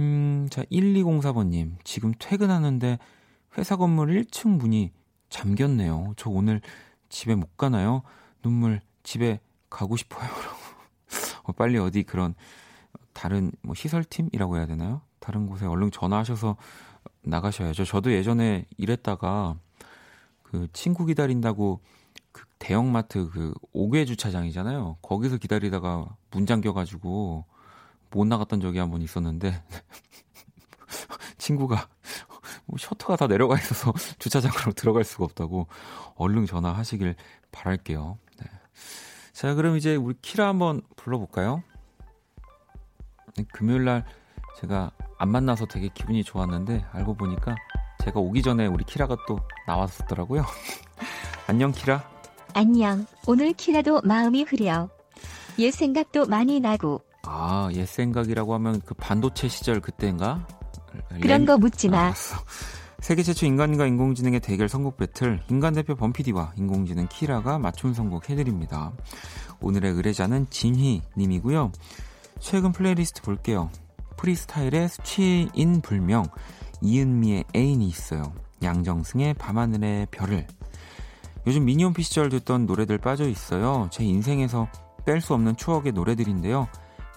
음, 0.00 0.48
자, 0.50 0.64
1204번님. 0.72 1.76
지금 1.84 2.12
퇴근하는데 2.18 2.98
회사 3.58 3.76
건물 3.76 4.08
1층 4.24 4.56
문이 4.56 4.90
잠겼네요. 5.28 6.14
저 6.16 6.30
오늘 6.30 6.60
집에 7.10 7.36
못 7.36 7.56
가나요? 7.56 8.02
눈물 8.42 8.80
집에 9.04 9.38
가고 9.70 9.96
싶어요. 9.96 10.28
어, 11.44 11.52
빨리 11.52 11.78
어디 11.78 12.02
그런 12.02 12.34
다른 13.12 13.52
뭐 13.62 13.74
시설팀이라고 13.74 14.56
해야 14.56 14.66
되나요? 14.66 15.02
다른 15.20 15.46
곳에 15.46 15.66
얼른 15.66 15.90
전화하셔서 15.90 16.56
나가셔야죠. 17.22 17.84
저도 17.84 18.12
예전에 18.12 18.66
일했다가 18.78 19.56
그 20.42 20.68
친구 20.72 21.06
기다린다고 21.06 21.80
그 22.32 22.44
대형마트 22.58 23.28
그 23.30 23.54
5개 23.74 24.06
주차장이잖아요. 24.06 24.98
거기서 25.02 25.36
기다리다가 25.36 26.06
문 26.30 26.46
잠겨가지고 26.46 27.44
못 28.10 28.24
나갔던 28.26 28.60
적이 28.60 28.78
한 28.78 28.90
번 28.90 29.02
있었는데 29.02 29.62
친구가 31.38 31.88
뭐 32.66 32.78
셔터가 32.78 33.16
다 33.16 33.26
내려가 33.26 33.56
있어서 33.58 33.92
주차장으로 34.18 34.72
들어갈 34.72 35.04
수가 35.04 35.24
없다고 35.24 35.66
얼른 36.16 36.46
전화하시길 36.46 37.14
바랄게요. 37.50 38.18
네. 38.38 38.46
자, 39.32 39.54
그럼 39.54 39.76
이제 39.76 39.96
우리 39.96 40.14
키라 40.20 40.48
한번 40.48 40.82
불러볼까요? 40.96 41.62
네, 43.36 43.44
금요일 43.52 43.84
날 43.84 44.04
제가 44.60 44.90
안 45.18 45.28
만나서 45.30 45.66
되게 45.66 45.88
기분이 45.88 46.22
좋았는데 46.22 46.84
알고 46.92 47.14
보니까 47.14 47.54
제가 48.04 48.20
오기 48.20 48.42
전에 48.42 48.66
우리 48.66 48.84
키라가 48.84 49.16
또 49.26 49.38
나왔었더라고요. 49.66 50.44
안녕 51.46 51.72
키라. 51.72 52.02
안녕. 52.54 53.06
오늘 53.26 53.52
키라도 53.54 54.00
마음이 54.02 54.42
흐려. 54.42 54.88
옛 55.58 55.70
생각도 55.70 56.26
많이 56.26 56.60
나고 56.60 57.02
아, 57.24 57.68
옛 57.72 57.86
생각이라고 57.86 58.54
하면 58.54 58.80
그 58.84 58.94
반도체 58.94 59.48
시절 59.48 59.80
그때인가? 59.80 60.46
그런 61.20 61.46
거 61.46 61.56
묻지 61.56 61.88
마. 61.88 62.08
아, 62.08 62.14
세계 63.02 63.24
최초 63.24 63.46
인간과 63.46 63.84
인공지능의 63.86 64.38
대결 64.38 64.68
선곡 64.68 64.96
배틀 64.96 65.42
인간 65.50 65.74
대표 65.74 65.96
범피디와 65.96 66.52
인공지능 66.56 67.08
키라가 67.08 67.58
맞춤 67.58 67.92
선곡 67.92 68.30
해드립니다. 68.30 68.92
오늘의 69.60 69.90
의뢰자는 69.94 70.46
진희 70.50 71.02
님이고요. 71.18 71.72
최근 72.38 72.70
플레이리스트 72.70 73.22
볼게요. 73.22 73.70
프리스타일의 74.16 74.88
수치인 74.88 75.80
불명, 75.82 76.26
이은미의 76.80 77.46
애인이 77.56 77.84
있어요. 77.88 78.32
양정승의 78.62 79.34
밤하늘의 79.34 80.06
별을. 80.12 80.46
요즘 81.48 81.64
미니홈피 81.64 82.04
시절 82.04 82.28
듣던 82.28 82.66
노래들 82.66 82.98
빠져 82.98 83.28
있어요. 83.28 83.88
제 83.90 84.04
인생에서 84.04 84.68
뺄 85.04 85.20
수 85.20 85.34
없는 85.34 85.56
추억의 85.56 85.90
노래들인데요. 85.90 86.68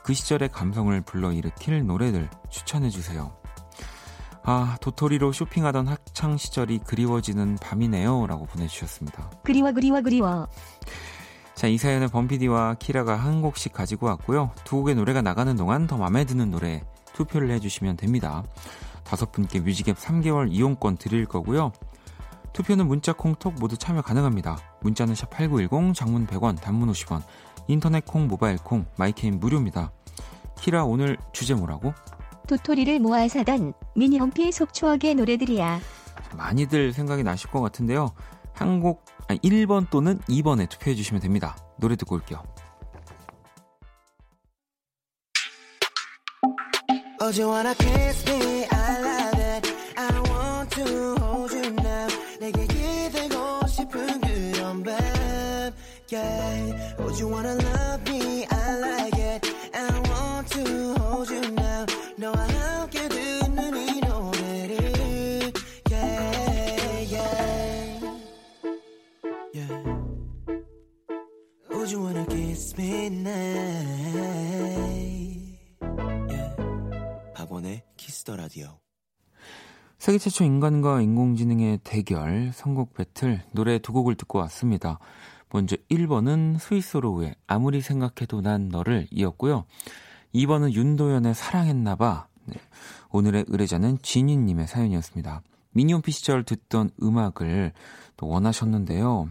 그 0.03 0.15
시절의 0.15 0.49
감성을 0.51 0.99
불러일으킬 1.01 1.85
노래들 1.85 2.27
추천해주세요. 2.49 3.44
아, 4.47 4.77
도토리로 4.79 5.31
쇼핑하던 5.31 5.87
학창 5.87 6.37
시절이 6.37 6.79
그리워지는 6.85 7.57
밤이네요. 7.59 8.27
라고 8.27 8.45
보내주셨습니다. 8.45 9.31
그리워, 9.43 9.71
그리워, 9.71 10.01
그리워. 10.01 10.47
자, 11.55 11.67
이 11.67 11.79
사연을 11.79 12.09
범피디와 12.09 12.75
키라가 12.75 13.15
한 13.15 13.41
곡씩 13.41 13.73
가지고 13.73 14.05
왔고요. 14.05 14.51
두 14.63 14.77
곡의 14.77 14.95
노래가 14.95 15.23
나가는 15.23 15.55
동안 15.55 15.87
더 15.87 15.97
마음에 15.97 16.25
드는 16.25 16.51
노래 16.51 16.83
투표를 17.13 17.49
해주시면 17.51 17.97
됩니다. 17.97 18.43
다섯 19.03 19.31
분께 19.31 19.59
뮤직앱 19.61 19.97
3개월 19.97 20.51
이용권 20.51 20.97
드릴 20.97 21.25
거고요. 21.25 21.71
투표는 22.53 22.87
문자, 22.87 23.13
콩톡 23.13 23.55
모두 23.59 23.77
참여 23.77 24.03
가능합니다. 24.03 24.57
문자는 24.81 25.15
샵 25.15 25.31
8910, 25.31 25.95
장문 25.95 26.27
100원, 26.27 26.61
단문 26.61 26.91
50원, 26.91 27.23
인터넷 27.67 28.05
콩, 28.05 28.27
모바일 28.27 28.57
콩, 28.57 28.85
마이 28.95 29.12
K는 29.12 29.39
무료입니다. 29.39 29.91
키라 30.59 30.85
오늘 30.85 31.17
주제 31.33 31.55
뭐라고? 31.55 31.93
도토리를 32.45 32.99
모아 32.99 33.27
사던 33.27 33.73
미니홈피 33.95 34.51
속 34.51 34.70
추억의 34.70 35.15
노래들이야. 35.15 35.79
많이들 36.37 36.93
생각이 36.93 37.23
나실 37.23 37.49
것 37.49 37.61
같은데요. 37.61 38.13
한 38.53 38.79
곡, 38.79 39.03
아니 39.27 39.39
1번 39.39 39.89
또는 39.89 40.19
2번에 40.29 40.69
투표해 40.69 40.95
주시면 40.95 41.21
됩니다. 41.21 41.57
노래 41.77 41.95
듣고 41.95 42.15
올게요. 42.15 42.43
You 47.21 47.49
wanna 47.49 47.73
kiss 47.73 48.23
me? 48.29 48.67
I 48.69 49.01
love 49.01 49.39
it. 49.41 49.73
I 49.97 50.11
want 50.29 50.69
to 50.75 51.15
hold 51.17 51.55
you 51.55 51.73
now. 51.73 52.07
내게 52.39 52.67
기대고 52.67 53.65
싶은 53.67 54.21
그런 54.21 54.83
밤. 54.83 54.93
Yeah. 56.11 56.95
Oh, 56.99 57.09
you 57.19 57.27
wanna 57.27 57.55
love 57.55 57.74
키스 78.25 78.31
더 78.32 78.35
라디오 78.35 78.79
세계 79.99 80.17
최초 80.17 80.43
인간과 80.43 80.99
인공지능의 81.01 81.79
대결 81.83 82.51
선곡 82.53 82.95
배틀 82.95 83.43
노래 83.51 83.79
두 83.79 83.93
곡을 83.93 84.15
듣고 84.15 84.39
왔습니다. 84.39 84.99
먼저 85.51 85.77
1번은 85.89 86.59
스윗소로우의 86.59 87.35
아무리 87.47 87.81
생각해도 87.81 88.41
난 88.41 88.67
너를 88.69 89.07
이었고요. 89.11 89.65
2번은 90.33 90.73
윤도현의 90.73 91.33
사랑했나봐. 91.33 92.27
네. 92.45 92.55
오늘의 93.11 93.45
의뢰자는 93.47 93.99
지니님의 94.01 94.67
사연이었습니다. 94.67 95.41
미니홈피 95.71 96.11
시절 96.11 96.43
듣던 96.43 96.89
음악을 97.01 97.71
또 98.17 98.27
원하셨는데요. 98.27 99.29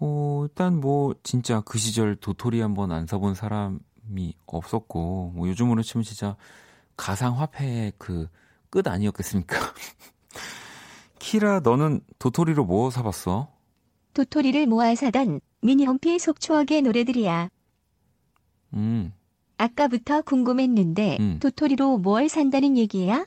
어, 0.00 0.40
일단 0.44 0.78
뭐 0.80 1.14
진짜 1.22 1.62
그 1.64 1.78
시절 1.78 2.16
도토리 2.16 2.60
한번 2.60 2.92
안 2.92 3.06
써본 3.06 3.34
사람이 3.34 4.34
없었고 4.46 5.32
뭐 5.34 5.48
요즘으로 5.48 5.82
치면 5.82 6.04
진짜 6.04 6.36
가상화폐의 7.02 7.92
그 7.98 8.28
끝 8.72 8.88
아니었겠습니까? 8.88 9.58
키라 11.18 11.60
너는 11.60 12.00
도토리로 12.18 12.64
뭐 12.64 12.90
사봤어? 12.90 13.52
도토리를 14.14 14.66
모아 14.66 14.94
사던 14.94 15.42
미니홈피 15.60 16.18
속추억의 16.18 16.80
노래들이야. 16.80 17.50
음. 18.72 19.12
아까부터 19.58 20.22
궁금했는데 20.22 21.18
음. 21.20 21.38
도토리로 21.38 21.98
뭘 21.98 22.30
산다는 22.30 22.78
얘기야? 22.78 23.26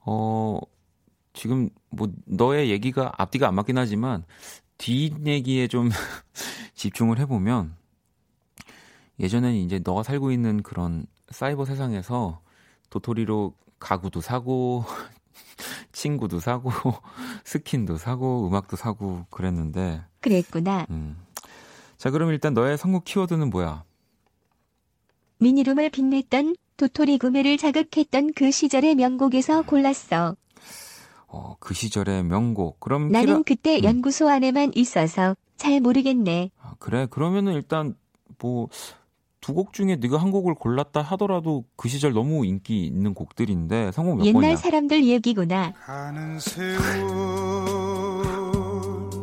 어 0.00 0.58
지금 1.34 1.68
뭐 1.90 2.08
너의 2.24 2.70
얘기가 2.70 3.12
앞뒤가 3.18 3.48
안 3.48 3.54
맞긴 3.54 3.76
하지만 3.76 4.24
뒷 4.78 5.26
얘기에 5.26 5.68
좀 5.68 5.90
집중을 6.74 7.18
해보면 7.18 7.76
예전에는 9.20 9.56
이제 9.56 9.78
너가 9.84 10.02
살고 10.02 10.32
있는 10.32 10.62
그런 10.62 11.06
사이버 11.30 11.64
세상에서 11.64 12.40
도토리로 12.90 13.54
가구도 13.78 14.20
사고 14.20 14.84
친구도 15.92 16.40
사고 16.40 16.70
스킨도 17.44 17.96
사고 17.96 18.46
음악도 18.46 18.76
사고 18.76 19.24
그랬는데 19.30 20.02
그랬구나. 20.20 20.86
음. 20.90 21.16
자 21.96 22.10
그럼 22.10 22.30
일단 22.30 22.54
너의 22.54 22.76
선곡 22.78 23.04
키워드는 23.04 23.50
뭐야? 23.50 23.84
미니룸을 25.38 25.90
빛냈던 25.90 26.56
도토리 26.76 27.18
구매를 27.18 27.56
자극했던 27.56 28.32
그 28.34 28.50
시절의 28.50 28.94
명곡에서 28.96 29.62
골랐어. 29.62 30.36
어, 31.26 31.56
그 31.58 31.74
시절의 31.74 32.24
명곡. 32.24 32.80
그럼 32.80 33.10
나는 33.10 33.26
키라... 33.26 33.42
그때 33.46 33.78
음. 33.78 33.84
연구소 33.84 34.28
안에만 34.28 34.72
있어서 34.74 35.36
잘 35.56 35.80
모르겠네. 35.80 36.50
아, 36.60 36.74
그래? 36.78 37.06
그러면은 37.10 37.54
일단 37.54 37.94
뭐 38.38 38.68
두 39.40 39.52
곡 39.54 39.72
중에 39.72 39.96
네가 39.96 40.16
한 40.18 40.30
곡을 40.30 40.54
골랐다 40.54 41.02
하더라도 41.02 41.64
그 41.76 41.88
시절 41.88 42.12
너무 42.12 42.44
인기 42.44 42.84
있는 42.86 43.14
곡들인데 43.14 43.92
성공 43.92 44.16
몇 44.18 44.26
옛날 44.26 44.42
번이야? 44.42 44.56
사람들 44.56 45.04
얘기구나. 45.04 45.72
가는 45.72 46.38
세월 46.40 46.80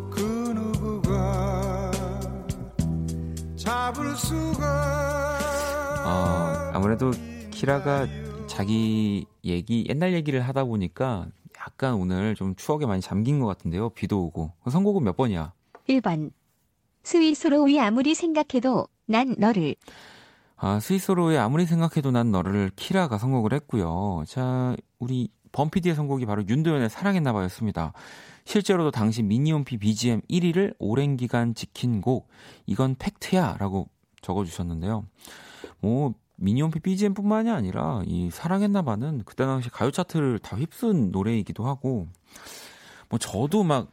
그 0.10 0.22
누구가 0.56 1.92
잡을 3.58 4.16
수가 4.16 5.38
아, 6.06 6.72
아무래도 6.74 7.12
키라가 7.52 8.08
자기 8.48 9.26
얘기 9.44 9.86
옛날 9.90 10.14
얘기를 10.14 10.42
하다 10.42 10.64
보니까 10.66 11.28
약간 11.60 11.94
오늘 11.96 12.36
좀 12.36 12.56
추억에 12.56 12.86
많이 12.86 13.02
잠긴 13.02 13.40
것 13.40 13.46
같은데요. 13.48 13.90
비도 13.90 14.24
오고. 14.26 14.52
선곡은 14.70 15.04
몇 15.04 15.16
번이야? 15.18 15.54
1번. 15.90 16.32
스위스로우의 17.04 17.80
아무리 17.82 18.16
생각해도 18.16 18.88
난 19.06 19.36
너를. 19.38 19.76
아, 20.56 20.80
스위스로우의 20.80 21.38
아무리 21.38 21.66
생각해도 21.66 22.12
난 22.12 22.32
너를 22.32 22.72
키라가 22.76 23.18
선곡을 23.18 23.54
했고요. 23.54 24.24
자, 24.28 24.76
우리 25.00 25.30
범피디의 25.52 25.96
선곡이 25.96 26.26
바로 26.26 26.44
윤도현의 26.48 26.90
사랑했나봐였습니다. 26.90 27.94
실제로도 28.46 28.92
당시 28.92 29.24
미니홈피 29.24 29.78
BGM 29.78 30.22
1위를 30.30 30.76
오랜 30.80 31.18
기간 31.18 31.54
지킨 31.54 32.02
곡, 32.02 32.28
이건 32.66 32.96
팩트야 32.98 33.58
라고 33.60 33.90
적어주셨는데요. 34.22 35.06
뭐, 35.80 36.14
미니홈피 36.38 36.80
BGM뿐만이 36.80 37.50
아니라 37.50 38.02
이 38.06 38.30
사랑했나봐는 38.32 39.24
그때 39.26 39.46
당시 39.46 39.70
가요 39.70 39.92
차트를 39.92 40.40
다 40.40 40.58
휩쓴 40.58 41.12
노래이기도 41.12 41.66
하고 41.66 42.08
뭐 43.10 43.20
저도 43.20 43.64
막 43.64 43.92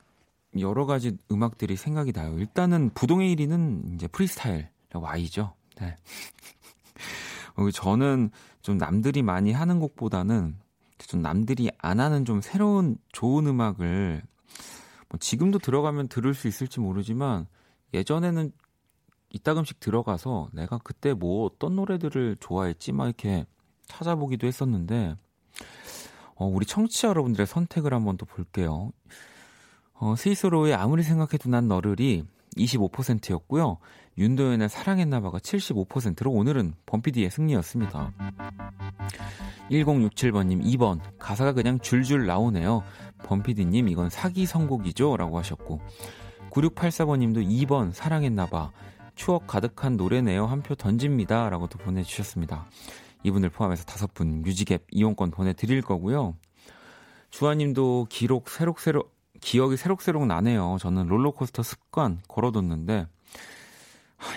여러 0.59 0.87
가지 0.87 1.17
음악들이 1.31 1.77
생각이 1.77 2.13
나요. 2.13 2.37
일단은 2.39 2.91
부동의 2.95 3.35
1위는 3.37 3.95
이제 3.95 4.09
프리스타일 4.09 4.69
아이죠. 5.05 5.55
네. 5.81 5.97
저는 7.75 8.31
좀 8.63 8.79
남들이 8.79 9.23
많이 9.23 9.53
하는 9.53 9.81
곡보다는 9.81 10.57
좀 10.99 11.23
남들이 11.23 11.71
안 11.79 12.01
하는 12.01 12.25
좀 12.25 12.41
새로운 12.41 12.97
좋은 13.13 13.47
음악을 13.47 14.23
뭐 15.09 15.19
지금도 15.19 15.59
들어가면 15.59 16.09
들을 16.09 16.35
수 16.35 16.47
있을지 16.49 16.81
모르지만 16.81 17.47
예전에는 17.95 18.53
이따금씩 19.31 19.81
들어가서 19.81 20.51
내가 20.53 20.79
그때 20.83 21.15
뭐 21.15 21.47
어떤 21.47 21.77
노래들을 21.77 22.37
좋아했지 22.41 22.93
막 22.93 23.07
이렇게 23.07 23.47
찾아보기도 23.87 24.47
했었는데 24.47 25.17
어, 26.37 26.47
우리 26.47 26.65
청취자 26.65 27.09
여러분들의 27.09 27.47
선택을 27.47 27.93
한번 27.93 28.17
또 28.17 28.27
볼게요. 28.27 28.93
어, 29.95 30.17
스위스로의 30.17 30.75
아무리 30.75 31.03
생각해도 31.03 31.51
난 31.51 31.69
너를이 31.69 32.25
25%였고요. 32.57 33.79
윤도현의 34.21 34.69
사랑했나봐가 34.69 35.39
75%로 35.39 36.31
오늘은 36.31 36.75
범피디의 36.85 37.31
승리였습니다. 37.31 38.13
1067번님 39.71 40.63
2번 40.63 41.01
가사가 41.19 41.55
그냥 41.55 41.79
줄줄 41.81 42.27
나오네요. 42.27 42.83
범피디님 43.25 43.89
이건 43.89 44.11
사기 44.11 44.45
선곡이죠? 44.45 45.17
라고 45.17 45.39
하셨고 45.39 45.81
9684번님도 46.51 47.49
2번 47.67 47.93
사랑했나봐 47.93 48.73
추억 49.15 49.47
가득한 49.47 49.97
노래네요. 49.97 50.45
한 50.45 50.61
표 50.63 50.75
던집니다. 50.75 51.49
라고 51.49 51.67
도 51.67 51.79
보내주셨습니다. 51.79 52.67
이분을 53.23 53.49
포함해서 53.49 53.85
다섯 53.85 54.13
분 54.13 54.43
뮤직앱 54.43 54.87
이용권 54.91 55.31
보내드릴 55.31 55.81
거고요. 55.81 56.37
주아님도 57.31 58.09
기록 58.11 58.51
새록새록, 58.51 59.15
기억이 59.41 59.79
새록새록 59.79 60.27
나네요. 60.27 60.77
저는 60.81 61.07
롤러코스터 61.07 61.63
습관 61.63 62.21
걸어뒀는데, 62.29 62.99
하, 62.99 63.07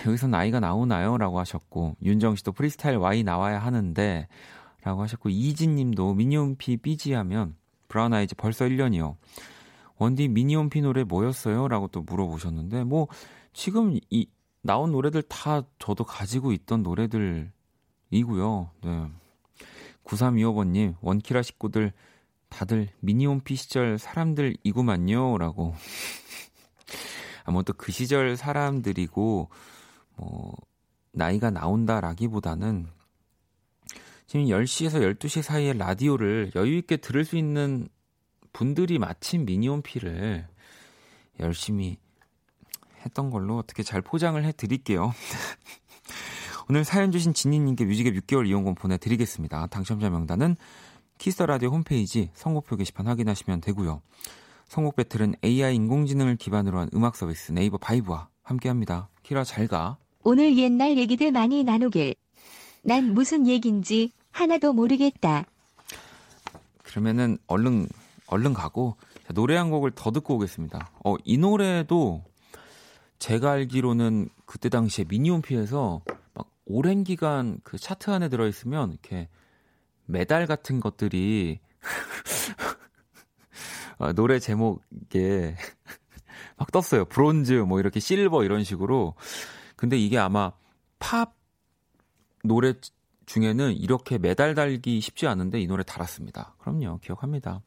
여기서 0.06 0.28
나이가 0.28 0.60
나오나요? 0.60 1.18
라고 1.18 1.38
하셨고, 1.38 1.96
윤정 2.02 2.36
씨도 2.36 2.52
프리스타일 2.52 2.96
Y 2.96 3.22
나와야 3.22 3.58
하는데, 3.58 4.28
라고 4.82 5.02
하셨고, 5.02 5.28
이진 5.28 5.76
님도 5.76 6.14
미니홈피 6.14 6.78
BGM 6.78 7.12
하면, 7.12 7.56
브라운 7.88 8.12
아이즈 8.12 8.34
벌써 8.36 8.64
1년이요. 8.64 9.16
원디 9.96 10.28
미니홈피 10.28 10.80
노래 10.80 11.04
뭐였어요? 11.04 11.68
라고 11.68 11.88
또 11.88 12.02
물어보셨는데, 12.02 12.84
뭐, 12.84 13.08
지금 13.52 13.98
이, 14.10 14.26
나온 14.62 14.92
노래들 14.92 15.22
다 15.22 15.62
저도 15.78 16.04
가지고 16.04 16.52
있던 16.52 16.82
노래들이고요. 16.82 17.50
네. 18.82 19.06
9325번님, 20.04 20.96
원키라 21.00 21.42
식구들 21.42 21.92
다들 22.48 22.88
미니홈피 23.00 23.56
시절 23.56 23.98
사람들이구만요. 23.98 25.38
라고. 25.38 25.74
아무 27.44 27.62
또그 27.62 27.92
시절 27.92 28.36
사람들이고, 28.36 29.50
뭐, 30.16 30.54
나이가 31.12 31.50
나온다라기보다는 31.50 32.88
지금 34.26 34.46
10시에서 34.46 35.16
12시 35.18 35.42
사이에 35.42 35.72
라디오를 35.74 36.52
여유 36.56 36.76
있게 36.78 36.96
들을 36.96 37.24
수 37.24 37.36
있는 37.36 37.88
분들이 38.52 38.98
마침 38.98 39.44
미니홈피를 39.44 40.46
열심히 41.40 41.98
했던 43.04 43.30
걸로 43.30 43.58
어떻게 43.58 43.82
잘 43.82 44.00
포장을 44.00 44.42
해 44.42 44.52
드릴게요. 44.52 45.12
오늘 46.68 46.84
사연 46.84 47.12
주신 47.12 47.34
진희님께 47.34 47.84
뮤직앱 47.84 48.14
6개월 48.14 48.46
이용권 48.48 48.74
보내드리겠습니다. 48.74 49.66
당첨자 49.66 50.08
명단은 50.08 50.56
키스터라디오 51.18 51.68
홈페이지 51.70 52.30
선곡표 52.34 52.76
게시판 52.76 53.06
확인하시면 53.06 53.60
되고요. 53.60 54.00
선곡 54.68 54.96
배틀은 54.96 55.34
AI 55.44 55.74
인공지능을 55.76 56.36
기반으로 56.36 56.78
한 56.78 56.90
음악 56.94 57.16
서비스 57.16 57.52
네이버 57.52 57.76
바이브와 57.76 58.28
함께합니다. 58.42 59.10
키라 59.22 59.44
잘 59.44 59.68
가. 59.68 59.98
오늘 60.24 60.56
옛날 60.56 60.96
얘기들 60.96 61.32
많이 61.32 61.64
나누길. 61.64 62.14
난 62.82 63.12
무슨 63.12 63.46
얘긴지 63.46 64.10
하나도 64.30 64.72
모르겠다. 64.72 65.44
그러면은 66.82 67.36
얼른 67.46 67.88
얼른 68.26 68.54
가고 68.54 68.96
노래 69.34 69.56
한 69.56 69.70
곡을 69.70 69.92
더 69.94 70.10
듣고 70.10 70.36
오겠습니다. 70.36 70.90
어, 71.04 71.16
이 71.24 71.36
노래도 71.36 72.24
제가 73.18 73.52
알기로는 73.52 74.30
그때 74.46 74.70
당시에 74.70 75.04
미니홈피에서 75.08 76.02
막 76.32 76.50
오랜 76.64 77.04
기간 77.04 77.58
그 77.62 77.78
차트 77.78 78.10
안에 78.10 78.30
들어 78.30 78.48
있으면 78.48 78.92
이렇게 78.92 79.28
메달 80.06 80.46
같은 80.46 80.80
것들이 80.80 81.60
어, 83.98 84.12
노래 84.14 84.38
제목에 84.38 85.56
막 86.56 86.72
떴어요. 86.72 87.04
브론즈, 87.04 87.52
뭐 87.52 87.80
이렇게 87.80 88.00
실버 88.00 88.44
이런 88.44 88.64
식으로. 88.64 89.14
근데 89.84 89.98
이게 89.98 90.16
아마 90.16 90.50
팝 90.98 91.34
노래 92.42 92.72
중에는 93.26 93.74
이렇게 93.74 94.16
메달 94.16 94.54
달기 94.54 94.98
쉽지 94.98 95.26
않은데 95.26 95.60
이 95.60 95.66
노래 95.66 95.82
달았습니다. 95.82 96.54
그럼요, 96.56 97.00
기억합니다. 97.02 97.60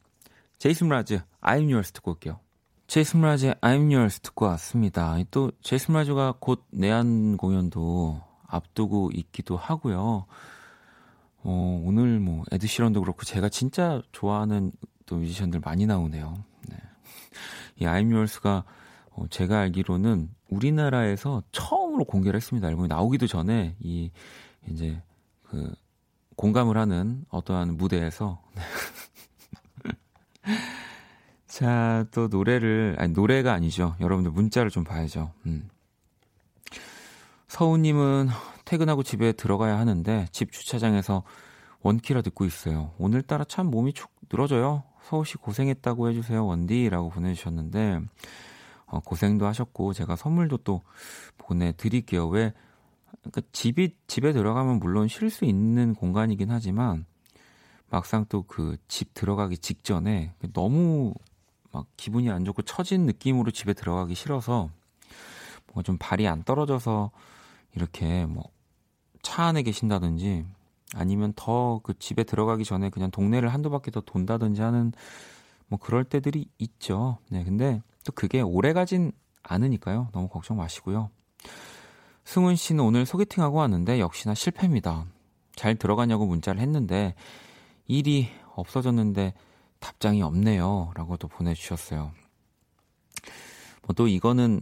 제이슨 0.58 0.90
라즈, 0.90 1.22
I'm 1.42 1.72
Yours 1.72 1.92
듣고 1.92 2.14
올게요. 2.14 2.40
제이슨 2.88 3.22
라즈의 3.22 3.54
I'm 3.62 3.94
Yours 3.94 4.22
듣고 4.22 4.46
왔습니다. 4.46 5.16
또 5.30 5.52
제이슨 5.62 5.94
라즈가 5.94 6.34
곧 6.40 6.66
내한 6.72 7.38
공연도 7.38 8.20
앞두고 8.48 9.12
있기도 9.14 9.56
하고요. 9.56 10.26
어, 11.44 11.84
오늘 11.86 12.20
뭐 12.20 12.46
에드시런도 12.52 13.02
그렇고 13.02 13.26
제가 13.26 13.50
진짜 13.50 14.02
좋아하는 14.12 14.72
또 15.06 15.18
뮤지션들 15.18 15.60
많이 15.64 15.86
나오네요. 15.86 16.44
네. 16.68 16.78
이 17.76 17.86
I'm 17.86 18.12
Yours가 18.12 18.64
어, 18.66 18.87
제가 19.30 19.60
알기로는 19.60 20.30
우리나라에서 20.50 21.44
처음으로 21.52 22.06
공개를 22.06 22.38
했습니다. 22.38 22.68
앨범이 22.70 22.88
나오기도 22.88 23.28
전에 23.28 23.76
이 23.80 24.12
이제 24.70 25.02
그 25.44 25.74
공감을 26.36 26.78
하는 26.78 27.26
어떠한 27.30 27.78
무대에서 27.78 28.42
자, 31.48 32.06
또 32.12 32.28
노래를 32.28 32.96
아니 33.00 33.14
노래가 33.14 33.54
아니죠. 33.54 33.96
여러분들 34.00 34.32
문자를 34.32 34.70
좀 34.70 34.84
봐야죠. 34.84 35.32
음. 35.48 35.68
서우님은 37.48 38.28
퇴근하고 38.66 39.02
집에 39.02 39.32
들어가야 39.32 39.80
하는데 39.80 40.28
집 40.32 40.52
주차장에서 40.52 41.24
원키라 41.82 42.22
듣고 42.22 42.46
있어요. 42.46 42.92
오늘따라 43.00 43.46
참 43.46 43.72
몸이 43.72 43.94
축 43.94 44.12
늘어져요. 44.30 44.84
씨 45.26 45.38
고생했다고 45.38 46.10
해주세요. 46.10 46.46
원디라고 46.46 47.10
보내주셨는데 47.10 48.02
어, 48.88 49.00
고생도 49.02 49.46
하셨고 49.46 49.94
제가 49.94 50.16
선물도 50.16 50.58
또 50.60 50.82
보내드릴게요. 51.38 52.28
왜 52.30 52.54
그러니까 53.22 53.42
집이 53.52 53.96
집에 54.08 54.34
들어가면 54.34 54.80
물론 54.80 55.08
쉴 55.08 55.30
수 55.30 55.46
있는 55.46 55.94
공간이긴 55.96 56.50
하지만 56.52 57.06
막상 57.90 58.26
또 58.30 58.44
그 58.44 58.78
집 58.88 59.14
들어가기 59.14 59.58
직전에 59.60 60.34
너무 60.54 61.14
막 61.72 61.86
기분이 61.98 62.30
안 62.30 62.46
좋고 62.46 62.62
처진 62.64 63.06
느낌으로 63.06 63.52
집에 63.52 63.74
들어가기 63.74 64.16
싫어서 64.16 64.70
뭔가 65.68 65.84
좀 65.84 65.98
발이 66.00 66.28
안 66.28 66.44
떨어져서 66.44 67.12
이렇게 67.76 68.26
뭐 68.26 68.44
차 69.22 69.44
안에 69.44 69.64
계신다든지 69.64 70.46
아니면 70.96 71.34
더 71.36 71.82
그 71.84 71.98
집에 72.00 72.24
들어가기 72.24 72.64
전에 72.64 72.90
그냥 72.90 73.12
동네를 73.12 73.50
한두 73.54 73.70
바퀴 73.70 73.92
더 73.92 74.00
돈다든지 74.02 74.62
하는 74.62 74.94
뭐 75.68 75.78
그럴 75.80 76.06
때들이 76.06 76.46
있죠. 76.60 77.18
네, 77.30 77.44
근데 77.44 77.82
또 78.08 78.14
그게 78.14 78.40
오래 78.40 78.72
가진 78.72 79.12
않으니까요. 79.44 80.08
너무 80.14 80.30
걱정 80.30 80.56
마시고요. 80.56 81.10
승훈 82.24 82.56
씨는 82.56 82.82
오늘 82.82 83.06
소개팅하고 83.06 83.58
왔는데 83.58 84.00
역시나 84.00 84.34
실패입니다. 84.34 85.06
잘 85.58 85.76
들어가냐고 85.76 86.26
문자를 86.26 86.62
했는데 86.62 87.16
일이 87.86 88.30
없어졌는데 88.56 89.34
답장이 89.80 90.22
없네요. 90.22 90.94
라고 90.96 91.18
또 91.18 91.28
보내주셨어요. 91.28 92.14
뭐 93.84 93.94
또 93.96 94.08
이거는 94.08 94.62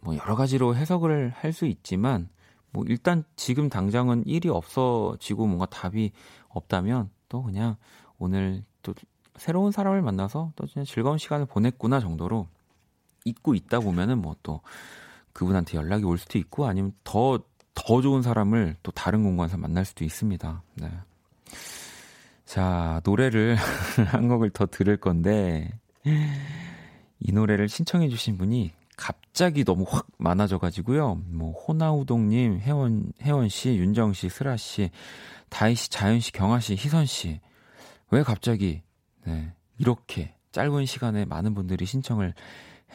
뭐 0.00 0.16
여러 0.16 0.34
가지로 0.34 0.74
해석을 0.74 1.30
할 1.36 1.52
수 1.52 1.66
있지만 1.66 2.28
뭐 2.70 2.84
일단 2.88 3.22
지금 3.36 3.68
당장은 3.68 4.24
일이 4.26 4.48
없어지고 4.48 5.46
뭔가 5.46 5.66
답이 5.66 6.10
없다면 6.48 7.10
또 7.28 7.44
그냥 7.44 7.76
오늘 8.18 8.64
또 8.82 8.94
새로운 9.36 9.70
사람을 9.70 10.02
만나서 10.02 10.52
또 10.56 10.66
그냥 10.72 10.84
즐거운 10.84 11.18
시간을 11.18 11.46
보냈구나 11.46 12.00
정도로 12.00 12.48
잊고 13.24 13.54
있다 13.54 13.80
보면은 13.80 14.18
뭐 14.18 14.36
또 14.42 14.60
그분한테 15.32 15.76
연락이 15.76 16.04
올 16.04 16.18
수도 16.18 16.38
있고 16.38 16.66
아니면 16.66 16.92
더, 17.04 17.40
더 17.74 18.02
좋은 18.02 18.22
사람을 18.22 18.76
또 18.82 18.92
다른 18.92 19.22
공간에서 19.22 19.56
만날 19.56 19.84
수도 19.84 20.04
있습니다. 20.04 20.62
네. 20.74 20.90
자, 22.44 23.00
노래를 23.04 23.56
한 24.08 24.28
곡을 24.28 24.50
더 24.50 24.66
들을 24.66 24.96
건데, 24.96 25.70
이 27.20 27.32
노래를 27.32 27.68
신청해 27.68 28.08
주신 28.08 28.38
분이 28.38 28.72
갑자기 28.96 29.64
너무 29.64 29.84
확 29.88 30.08
많아져 30.18 30.58
가지고요. 30.58 31.22
뭐 31.26 31.52
호나우동 31.52 32.28
님, 32.28 32.58
혜원 32.58 33.12
혜원 33.22 33.48
씨, 33.48 33.76
윤정 33.76 34.14
씨, 34.14 34.28
슬아 34.28 34.56
씨, 34.56 34.90
다희 35.48 35.74
씨, 35.74 35.88
자연 35.88 36.18
씨, 36.20 36.32
경아 36.32 36.60
씨, 36.60 36.74
희선 36.74 37.06
씨. 37.06 37.40
왜 38.10 38.22
갑자기 38.24 38.82
네, 39.24 39.52
이렇게 39.78 40.34
짧은 40.50 40.86
시간에 40.86 41.24
많은 41.24 41.54
분들이 41.54 41.86
신청을 41.86 42.34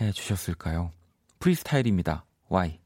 해 0.01 0.12
주셨을까요? 0.12 0.91
프리스타일입니다. 1.39 2.25
Why? 2.51 2.79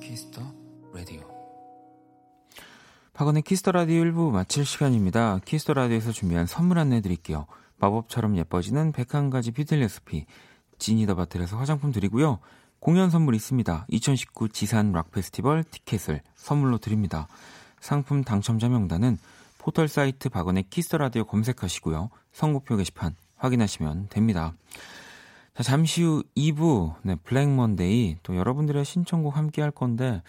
키스 0.00 0.26
더 0.26 0.42
라디오 0.94 1.20
박원의 3.12 3.42
키스 3.42 3.61
더 3.61 3.72
라디오 3.72 4.02
1부 4.04 4.30
마칠 4.30 4.64
시간입니다. 4.64 5.38
키스 5.44 5.63
더 5.63 5.74
라디오에서 5.74 6.12
준비한 6.12 6.46
선물 6.46 6.78
안내 6.78 7.00
드릴게요. 7.00 7.46
마법처럼 7.78 8.36
예뻐지는 8.36 8.92
101가지 8.92 9.54
뷰티 9.54 9.76
레시피 9.76 10.26
지니 10.82 11.00
더 11.00 11.14
바틀에서 11.14 11.56
화장품 11.56 11.92
드리고요. 11.92 12.38
공연 12.80 13.08
선물 13.08 13.34
있습니다. 13.34 13.86
2019 13.88 14.48
지산 14.48 14.92
락 14.92 15.12
페스티벌 15.12 15.62
티켓을 15.64 16.20
선물로 16.34 16.78
드립니다. 16.78 17.28
상품 17.80 18.24
당첨자 18.24 18.68
명단은 18.68 19.18
포털 19.58 19.86
사이트 19.86 20.28
박원의 20.28 20.64
키스 20.70 20.88
더 20.88 20.98
라디오 20.98 21.24
검색하시고요. 21.24 22.10
선곡표 22.32 22.76
게시판 22.76 23.14
확인하시면 23.36 24.08
됩니다. 24.08 24.54
자, 25.54 25.62
잠시 25.62 26.02
후 26.02 26.24
2부, 26.36 26.94
네, 27.02 27.14
Black 27.16 27.48
Monday, 27.48 28.16
또 28.22 28.36
여러분들의 28.36 28.84
신청곡 28.84 29.36
함께 29.36 29.62
할 29.62 29.70
건데, 29.70 30.22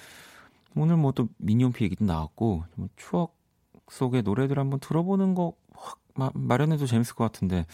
오늘 0.76 0.98
뭐 0.98 1.12
또 1.14 1.30
미니홈피 1.38 1.86
얘기도 1.86 2.06
나왔고, 2.06 2.64
뭐 2.76 2.90
추억 2.98 3.36
속의 3.90 4.24
노래들 4.24 4.60
한번 4.60 4.80
들어보는 4.80 5.34
거 5.34 5.54
확 5.76 6.00
마련해도 6.36 6.86
재밌을 6.86 7.16
것 7.16 7.24
같은데, 7.24 7.66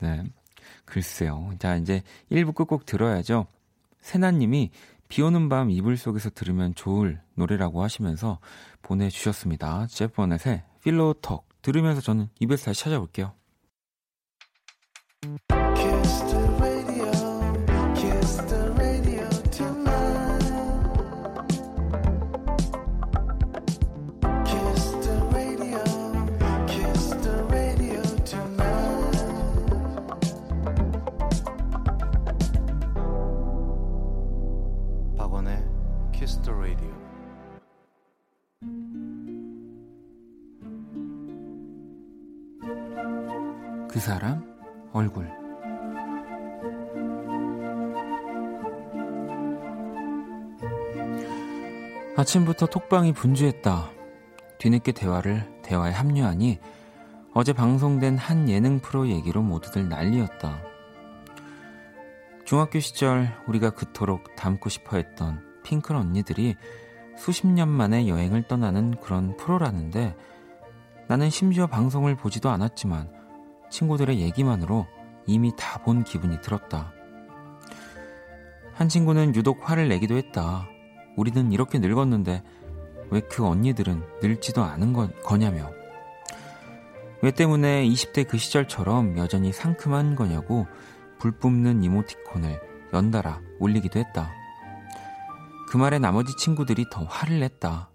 네. 0.00 0.24
글쎄요. 0.86 1.50
자, 1.58 1.76
이제 1.76 2.02
1부 2.30 2.54
끝곡 2.54 2.86
들어야죠. 2.86 3.46
세나님이 4.00 4.70
비 5.08 5.22
오는 5.22 5.48
밤 5.48 5.70
이불 5.70 5.96
속에서 5.96 6.30
들으면 6.30 6.74
좋을 6.74 7.20
노래라고 7.34 7.82
하시면서 7.82 8.38
보내주셨습니다. 8.82 9.86
제프 9.88 10.14
버넷의 10.14 10.62
Pillow 10.82 11.20
Talk 11.20 11.46
들으면서 11.60 12.00
저는 12.00 12.28
2부에서 12.40 12.66
다시 12.66 12.84
찾아올게요. 12.84 13.34
사람 44.06 44.40
얼굴 44.92 45.28
아침부터 52.16 52.66
톡방이 52.66 53.12
분주했다. 53.14 53.90
뒤늦게 54.58 54.92
대화를 54.92 55.60
대화에 55.64 55.90
합류하니 55.90 56.60
어제 57.34 57.52
방송된 57.52 58.16
한 58.16 58.48
예능 58.48 58.78
프로 58.78 59.08
얘기로 59.08 59.42
모두들 59.42 59.88
난리였다. 59.88 60.62
중학교 62.44 62.78
시절 62.78 63.36
우리가 63.48 63.70
그토록 63.70 64.36
닮고 64.36 64.68
싶어 64.68 64.98
했던 64.98 65.42
핑클 65.64 65.96
언니들이 65.96 66.54
수십 67.18 67.48
년 67.48 67.68
만에 67.68 68.06
여행을 68.06 68.46
떠나는 68.46 69.00
그런 69.00 69.36
프로라는데 69.36 70.14
나는 71.08 71.28
심지어 71.28 71.66
방송을 71.66 72.14
보지도 72.14 72.50
않았지만 72.50 73.25
친구들의 73.70 74.20
얘기만으로 74.20 74.86
이미 75.26 75.52
다 75.56 75.78
본 75.78 76.02
기분이 76.04 76.40
들었다. 76.40 76.92
한 78.74 78.88
친구는 78.88 79.34
유독 79.34 79.68
화를 79.68 79.88
내기도 79.88 80.16
했다. 80.16 80.66
우리는 81.16 81.52
이렇게 81.52 81.78
늙었는데 81.78 82.42
왜 83.10 83.20
그 83.28 83.46
언니들은 83.46 84.02
늙지도 84.20 84.62
않은 84.64 84.92
거, 84.92 85.08
거냐며. 85.24 85.70
왜 87.22 87.30
때문에 87.30 87.86
20대 87.86 88.26
그 88.28 88.36
시절처럼 88.36 89.16
여전히 89.16 89.52
상큼한 89.52 90.16
거냐고 90.16 90.66
불 91.18 91.32
뿜는 91.38 91.82
이모티콘을 91.84 92.60
연달아 92.92 93.40
올리기도 93.60 93.98
했다. 94.00 94.30
그 95.68 95.76
말에 95.76 95.98
나머지 95.98 96.34
친구들이 96.36 96.86
더 96.90 97.04
화를 97.04 97.40
냈다. 97.40 97.90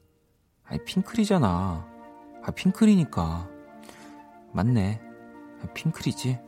아니, 0.65 0.83
핑클이잖아. 0.85 1.87
아, 2.43 2.51
핑클이니까. 2.55 3.49
맞네. 4.53 5.01
아, 5.63 5.73
핑클이지. 5.73 6.39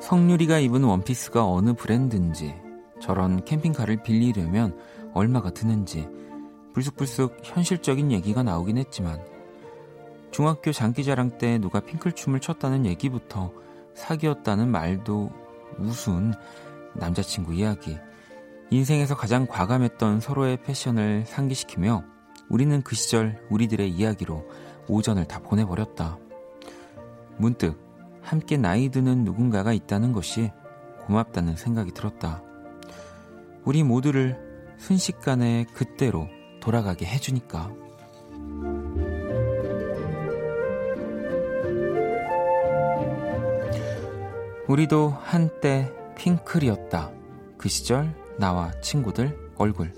성유리가 0.00 0.58
입은 0.58 0.84
원피스가 0.84 1.46
어느 1.46 1.72
브랜드인지, 1.72 2.54
저런 3.00 3.42
캠핑카를 3.46 4.02
빌리려면 4.02 4.78
얼마가 5.14 5.50
드는지, 5.50 6.06
불쑥불쑥 6.74 7.38
현실적인 7.42 8.12
얘기가 8.12 8.42
나오긴 8.42 8.76
했지만, 8.76 9.18
중학교 10.32 10.72
장기자랑 10.72 11.36
때 11.38 11.58
누가 11.58 11.80
핑클춤을 11.80 12.40
췄다는 12.40 12.86
얘기부터 12.86 13.52
사귀었다는 13.94 14.68
말도 14.68 15.30
우스운 15.78 16.32
남자친구 16.94 17.54
이야기, 17.54 17.98
인생에서 18.70 19.14
가장 19.14 19.46
과감했던 19.46 20.20
서로의 20.20 20.56
패션을 20.62 21.24
상기시키며 21.26 22.04
우리는 22.48 22.82
그 22.82 22.96
시절 22.96 23.46
우리들의 23.50 23.90
이야기로 23.90 24.48
오전을 24.88 25.26
다 25.26 25.38
보내버렸다. 25.40 26.18
문득 27.36 27.78
함께 28.22 28.56
나이 28.56 28.88
드는 28.88 29.24
누군가가 29.24 29.72
있다는 29.72 30.12
것이 30.12 30.50
고맙다는 31.06 31.56
생각이 31.56 31.92
들었다. 31.92 32.42
우리 33.64 33.82
모두를 33.82 34.38
순식간에 34.78 35.66
그때로 35.74 36.28
돌아가게 36.60 37.04
해주니까. 37.04 37.70
우리도 44.72 45.10
한때 45.10 45.92
핑클이었다. 46.16 47.12
그 47.58 47.68
시절 47.68 48.16
나와 48.38 48.72
친구들 48.80 49.52
얼굴. 49.58 49.92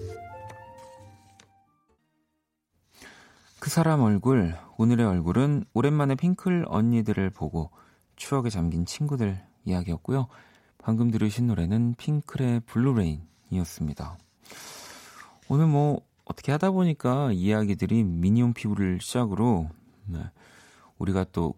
그 3.60 3.70
사람 3.70 4.00
얼굴, 4.00 4.56
오늘의 4.76 5.06
얼굴은 5.06 5.66
오랜만에 5.74 6.16
핑클 6.16 6.64
언니들을 6.66 7.30
보고 7.30 7.70
추억에 8.16 8.48
잠긴 8.48 8.84
친구들 8.84 9.40
이야기였고요. 9.64 10.26
방금 10.78 11.12
들으신 11.12 11.46
노래는 11.46 11.94
핑클의 11.96 12.62
블루레인이었습니다. 12.66 14.18
오늘 15.50 15.68
뭐 15.68 16.00
어떻게 16.24 16.50
하다 16.50 16.72
보니까 16.72 17.30
이야기들이 17.30 18.02
미니홈 18.02 18.54
피부를 18.54 19.00
시작으로 19.00 19.70
네, 20.08 20.18
우리가 20.98 21.26
또 21.30 21.54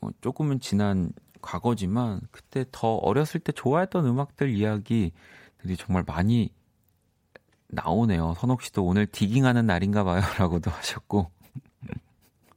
뭐 0.00 0.12
조금은 0.20 0.60
지난 0.60 1.12
과거지만 1.48 2.20
그때 2.30 2.66
더 2.70 2.96
어렸을 2.96 3.40
때 3.40 3.52
좋아했던 3.52 4.04
음악들 4.04 4.50
이야기들이 4.50 5.12
정말 5.78 6.04
많이 6.06 6.52
나오네요. 7.68 8.34
선옥 8.36 8.60
씨도 8.60 8.84
오늘 8.84 9.06
디깅하는 9.06 9.64
날인가 9.64 10.04
봐요라고도 10.04 10.68
하셨고 10.70 11.30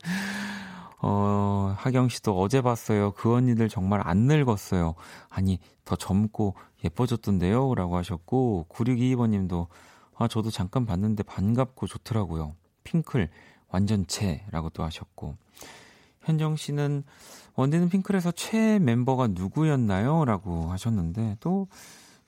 어, 1.01 1.73
하경 1.77 2.09
씨도 2.09 2.37
어제 2.37 2.61
봤어요. 2.61 3.11
그 3.11 3.33
언니들 3.33 3.69
정말 3.69 4.01
안 4.03 4.25
늙었어요. 4.27 4.95
아니, 5.29 5.57
더 5.85 5.95
젊고 5.95 6.55
예뻐졌던데요? 6.83 7.73
라고 7.73 7.97
하셨고, 7.97 8.67
9622번 8.69 9.29
님도, 9.29 9.67
아, 10.15 10.27
저도 10.27 10.51
잠깐 10.51 10.85
봤는데 10.85 11.23
반갑고 11.23 11.87
좋더라고요. 11.87 12.55
핑클, 12.83 13.29
완전체라고 13.69 14.69
또 14.69 14.83
하셨고, 14.83 15.37
현정 16.21 16.55
씨는, 16.55 17.03
원디는 17.55 17.89
핑클에서 17.89 18.31
최애 18.31 18.79
멤버가 18.79 19.27
누구였나요? 19.27 20.25
라고 20.25 20.71
하셨는데, 20.71 21.37
또, 21.39 21.67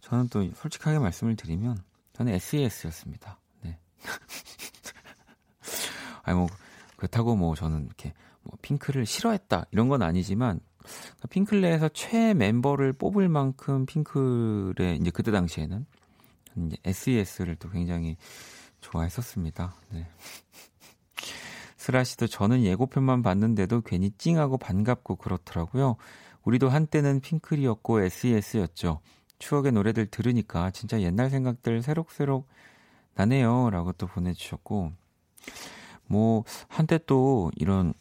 저는 0.01 0.29
또 0.29 0.47
솔직하게 0.55 0.99
말씀을 0.99 1.35
드리면, 1.35 1.77
저는 2.13 2.33
SES였습니다. 2.33 3.39
네. 3.61 3.79
아니, 6.23 6.37
뭐, 6.37 6.47
그렇다고 7.03 7.35
뭐 7.35 7.53
저는 7.53 7.85
이렇게 7.85 8.13
뭐 8.43 8.57
핑크를 8.61 9.05
싫어했다 9.05 9.65
이런 9.71 9.89
건 9.89 10.01
아니지만 10.01 10.61
핑클 11.29 11.59
내에서 11.59 11.89
최 11.89 12.33
멤버를 12.33 12.93
뽑을 12.93 13.27
만큼 13.27 13.85
핑클의 13.85 14.99
이제 15.01 15.11
그때 15.11 15.31
당시에는 15.31 15.85
이제 16.65 16.77
SES를 16.85 17.57
또 17.57 17.69
굉장히 17.69 18.15
좋아했었습니다. 18.79 19.75
네. 19.89 20.07
스라 21.83 22.05
씨도 22.05 22.27
저는 22.27 22.63
예고편만 22.63 23.23
봤는데도 23.23 23.81
괜히 23.81 24.09
찡하고 24.11 24.57
반갑고 24.57 25.17
그렇더라고요. 25.17 25.97
우리도 26.45 26.69
한때는 26.69 27.19
핑클이었고 27.19 27.99
SES였죠. 28.03 29.01
추억의 29.37 29.73
노래들 29.73 30.05
들으니까 30.05 30.71
진짜 30.71 31.01
옛날 31.01 31.29
생각들 31.29 31.81
새록새록 31.81 32.47
나네요. 33.15 33.69
라고 33.69 33.91
또 33.91 34.07
보내주셨고, 34.07 34.93
뭐, 36.07 36.45
한때 36.69 36.97
또 37.05 37.51
이런 37.57 37.93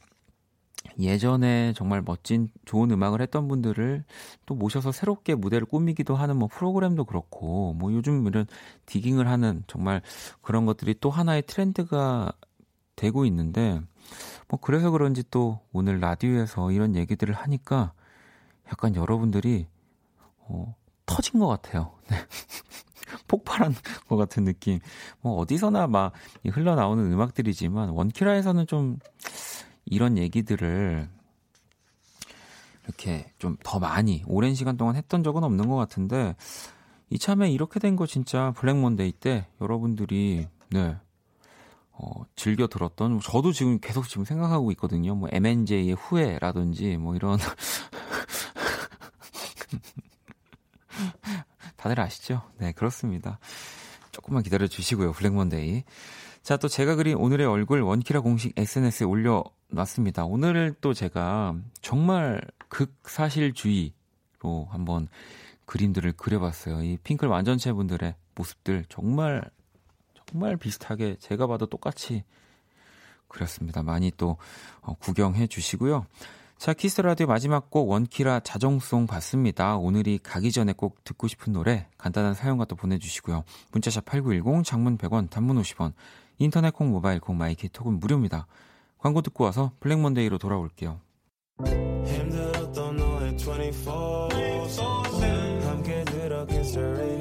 예전에 1.01 1.73
정말 1.73 2.03
멋진 2.03 2.51
좋은 2.64 2.88
음악을 2.92 3.21
했던 3.21 3.49
분들을 3.49 4.05
또 4.47 4.55
모셔서 4.55 4.92
새롭게 4.92 5.35
무대를 5.35 5.66
꾸미기도 5.66 6.14
하는 6.14 6.37
뭐 6.37 6.47
프로그램도 6.47 7.05
그렇고 7.05 7.73
뭐 7.75 7.92
요즘 7.92 8.29
이런 8.29 8.47
디깅을 8.87 9.27
하는 9.27 9.64
정말 9.66 10.03
그런 10.40 10.66
것들이 10.66 10.95
또 11.01 11.11
하나의 11.11 11.42
트렌드가 11.49 12.33
되고 12.96 13.24
있는데 13.26 13.81
뭐 14.48 14.59
그래서 14.61 14.90
그런지 14.90 15.22
또 15.31 15.61
오늘 15.72 16.00
라디오에서 16.00 16.70
이런 16.72 16.94
얘기들을 16.96 17.35
하니까 17.35 17.92
약간 18.68 18.94
여러분들이 18.94 19.66
어, 20.38 20.74
터진 21.07 21.40
것 21.40 21.46
같아요. 21.48 21.92
네. 22.11 22.16
폭발한 23.28 23.74
것 24.09 24.16
같은 24.16 24.44
느낌. 24.44 24.78
뭐 25.20 25.37
어디서나 25.37 25.87
막 25.87 26.12
흘러나오는 26.46 27.12
음악들이지만 27.12 27.90
원키라에서는 27.90 28.66
좀 28.66 28.98
이런 29.85 30.16
얘기들을 30.18 31.09
이렇게 32.85 33.33
좀 33.38 33.57
더 33.62 33.78
많이 33.78 34.22
오랜 34.26 34.55
시간 34.55 34.76
동안 34.76 34.96
했던 34.96 35.22
적은 35.22 35.44
없는 35.44 35.68
것 35.68 35.76
같은데 35.76 36.35
이참에 37.11 37.50
이렇게 37.50 37.78
된 37.81 37.96
거 37.96 38.07
진짜 38.07 38.52
블랙 38.57 38.76
먼데이 38.78 39.12
때 39.12 39.46
여러분들이 39.61 40.48
네 40.70 40.96
어, 42.02 42.24
즐겨 42.34 42.66
들었던 42.66 43.20
저도 43.20 43.52
지금 43.52 43.78
계속 43.78 44.08
지금 44.08 44.24
생각하고 44.24 44.72
있거든요. 44.72 45.14
뭐 45.14 45.28
MNJ의 45.30 45.92
후회라든지 45.92 46.96
뭐 46.96 47.14
이런 47.14 47.38
다들 51.76 52.00
아시죠? 52.00 52.42
네 52.58 52.72
그렇습니다. 52.72 53.38
조금만 54.10 54.42
기다려 54.42 54.66
주시고요. 54.66 55.12
블랙 55.12 55.32
먼데이. 55.32 55.84
자, 56.42 56.56
또 56.56 56.66
제가 56.66 56.96
그린 56.96 57.16
오늘의 57.16 57.46
얼굴 57.46 57.82
원키라 57.82 58.20
공식 58.20 58.58
SNS에 58.58 59.06
올려 59.06 59.44
놨습니다. 59.68 60.24
오늘을 60.24 60.74
또 60.80 60.92
제가 60.92 61.54
정말 61.80 62.42
극사실주의로 62.68 63.92
한번 64.70 65.06
그림들을 65.66 66.12
그려봤어요. 66.12 66.82
이 66.82 66.98
핑클 67.04 67.28
완전체 67.28 67.72
분들의 67.72 68.16
모습들 68.34 68.86
정말, 68.88 69.48
정말 70.33 70.57
비슷하게 70.57 71.16
제가 71.21 71.47
봐도 71.47 71.66
똑같이 71.66 72.25
그렸습니다. 73.29 73.83
많이 73.83 74.11
또 74.16 74.38
어, 74.81 74.95
구경해 74.95 75.47
주시고요. 75.47 76.07
자, 76.57 76.73
키스 76.72 76.90
더 76.90 77.00
라디오 77.01 77.27
마지막 77.27 77.71
곡 77.71 77.90
원키라 77.90 78.40
자정송 78.40 79.07
봤습니다. 79.07 79.77
오늘이 79.77 80.18
가기 80.23 80.53
전에 80.53 80.73
꼭 80.73 81.03
듣고 81.05 81.29
싶은 81.29 81.53
노래 81.53 81.88
간단한 81.99 82.35
사연과 82.35 82.64
또 82.66 82.77
보내주시고요. 82.77 83.45
문자샵 83.73 84.05
8910 84.07 84.64
장문 84.64 84.97
100원 84.97 85.29
단문 85.29 85.61
50원 85.61 85.92
인터넷 86.38 86.73
콩, 86.73 86.90
모바일 86.90 87.21
콩, 87.21 87.37
마이K 87.37 87.68
톡은 87.68 88.01
무료입니다. 88.01 88.47
광고 88.99 89.21
듣고 89.23 89.45
와서 89.45 89.73
블랙 89.81 89.99
먼데이로 90.01 90.38
돌아올게요. 90.38 91.01
키스터 96.49 97.12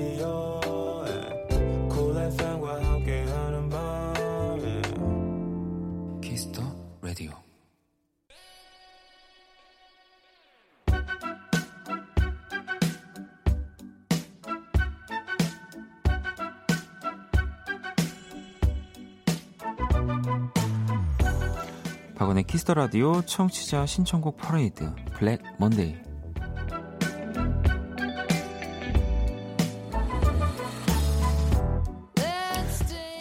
박원의 22.21 22.43
키스터 22.43 22.75
라디오 22.75 23.23
청취자 23.23 23.88
신청곡 23.88 24.38
퍼레이드 24.38 24.93
블랙 25.15 25.41
먼데이. 25.57 25.95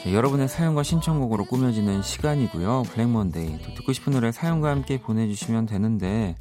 여러분의 0.04 0.48
사연과 0.48 0.82
신청곡으로 0.82 1.46
꾸며지는 1.46 2.02
시간이고요. 2.02 2.82
블랙 2.92 3.08
먼데이. 3.08 3.62
또 3.62 3.72
듣고 3.72 3.94
싶은 3.94 4.12
노래 4.12 4.32
사연과 4.32 4.68
함께 4.68 5.00
보내주시면 5.00 5.64
되는데, 5.64 6.36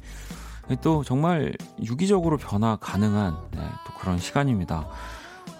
또 0.82 1.02
정말 1.02 1.54
유기적으로 1.82 2.36
변화 2.36 2.76
가능한 2.76 3.38
네, 3.52 3.60
또 3.86 3.94
그런 3.98 4.18
시간입니다. 4.18 4.86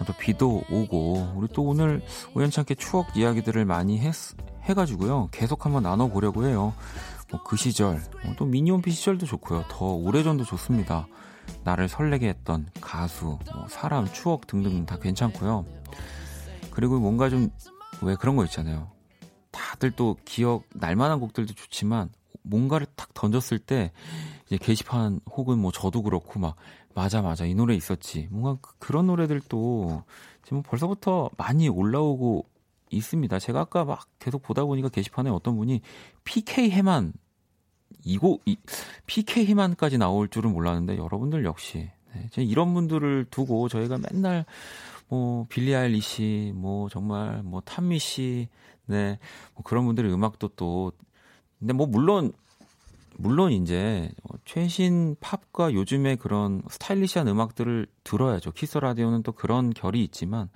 또 0.06 0.12
비도 0.20 0.64
오고 0.70 1.32
우리 1.34 1.48
또 1.54 1.62
오늘 1.62 2.02
우연찮게 2.34 2.74
추억 2.74 3.16
이야기들을 3.16 3.64
많이 3.64 3.98
했, 4.00 4.14
해가지고요. 4.64 5.28
계속 5.32 5.64
한번 5.64 5.82
나눠보려고 5.84 6.46
해요. 6.46 6.74
뭐 7.30 7.40
그 7.44 7.56
시절, 7.56 8.02
뭐또 8.24 8.44
미니홈피 8.44 8.90
시절도 8.90 9.26
좋고요. 9.26 9.64
더 9.68 9.84
오래전도 9.86 10.44
좋습니다. 10.44 11.06
나를 11.64 11.88
설레게 11.88 12.28
했던 12.28 12.68
가수, 12.80 13.38
뭐 13.52 13.66
사람, 13.68 14.06
추억 14.12 14.46
등등 14.46 14.86
다 14.86 14.98
괜찮고요. 14.98 15.64
그리고 16.70 16.98
뭔가 16.98 17.28
좀 17.28 17.50
왜 18.02 18.14
그런 18.16 18.36
거 18.36 18.44
있잖아요. 18.44 18.90
다들 19.50 19.90
또 19.92 20.16
기억 20.24 20.64
날만한 20.74 21.20
곡들도 21.20 21.54
좋지만 21.54 22.08
뭔가를 22.42 22.86
탁 22.96 23.12
던졌을 23.14 23.58
때 23.58 23.92
이제 24.46 24.56
게시판 24.56 25.20
혹은 25.30 25.58
뭐 25.58 25.70
저도 25.70 26.02
그렇고 26.02 26.40
막 26.40 26.56
맞아 26.94 27.20
맞아 27.20 27.44
이 27.44 27.54
노래 27.54 27.74
있었지 27.74 28.28
뭔가 28.30 28.56
그, 28.62 28.74
그런 28.78 29.06
노래들도 29.06 30.02
지금 30.44 30.62
벌써부터 30.62 31.30
많이 31.36 31.68
올라오고 31.68 32.46
있습니다. 32.90 33.38
제가 33.38 33.61
아까 33.61 33.85
막 33.85 34.07
계속 34.18 34.42
보다 34.42 34.64
보니까 34.64 34.88
게시판에 34.88 35.31
어떤 35.31 35.57
분이 35.57 35.81
PK 36.24 36.70
해만 36.70 37.12
이거 38.05 38.38
이, 38.44 38.57
PK 39.07 39.46
해만까지 39.46 39.98
나올 39.98 40.29
줄은 40.29 40.53
몰랐는데 40.53 40.96
여러분들 40.96 41.44
역시 41.44 41.90
네, 42.14 42.42
이런 42.42 42.74
분들을 42.74 43.26
두고 43.31 43.68
저희가 43.68 43.98
맨날 44.11 44.44
뭐 45.09 45.46
빌리 45.48 45.74
아일리시 45.74 46.53
뭐 46.55 46.88
정말 46.88 47.42
뭐 47.42 47.61
탄미 47.61 47.98
씨 47.98 48.48
네. 48.87 49.18
뭐 49.55 49.62
그런 49.62 49.85
분들의 49.87 50.12
음악도 50.12 50.48
또 50.57 50.92
근데 51.59 51.72
뭐 51.72 51.87
물론 51.87 52.33
물론 53.16 53.53
이제 53.53 54.11
최신 54.44 55.14
팝과 55.20 55.74
요즘의 55.74 56.16
그런 56.16 56.62
스타일리시한 56.70 57.29
음악들을 57.29 57.87
들어야죠. 58.03 58.53
키스 58.53 58.79
라디오는 58.79 59.22
또 59.22 59.33
그런 59.33 59.70
결이 59.70 60.03
있지만 60.05 60.48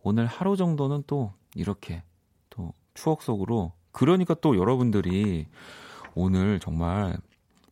오늘 0.00 0.26
하루 0.26 0.56
정도는 0.56 1.02
또 1.06 1.32
이렇게 1.54 2.02
또 2.50 2.72
추억 2.94 3.22
속으로 3.22 3.72
그러니까 3.92 4.34
또 4.34 4.56
여러분들이 4.56 5.46
오늘 6.14 6.60
정말 6.60 7.16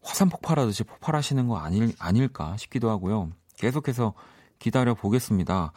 화산 0.03 0.29
폭발하듯이 0.29 0.85
폭발하시는 0.85 1.47
거 1.49 1.59
아닐, 1.59 1.93
아닐까 1.99 2.57
싶기도 2.57 2.91
하고요. 2.91 3.31
계속해서 3.57 4.15
기다려 4.59 4.95
보겠습니다. 4.95 5.73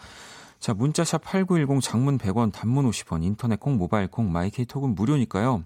자, 0.60 0.74
문자샵 0.74 1.24
8910 1.24 1.82
장문 1.82 2.18
100원, 2.18 2.52
단문 2.52 2.90
50원, 2.90 3.24
인터넷 3.24 3.60
콩, 3.60 3.78
모바일 3.78 4.08
콩, 4.08 4.32
마이케이 4.32 4.66
톡은 4.66 4.96
무료니까요. 4.96 5.64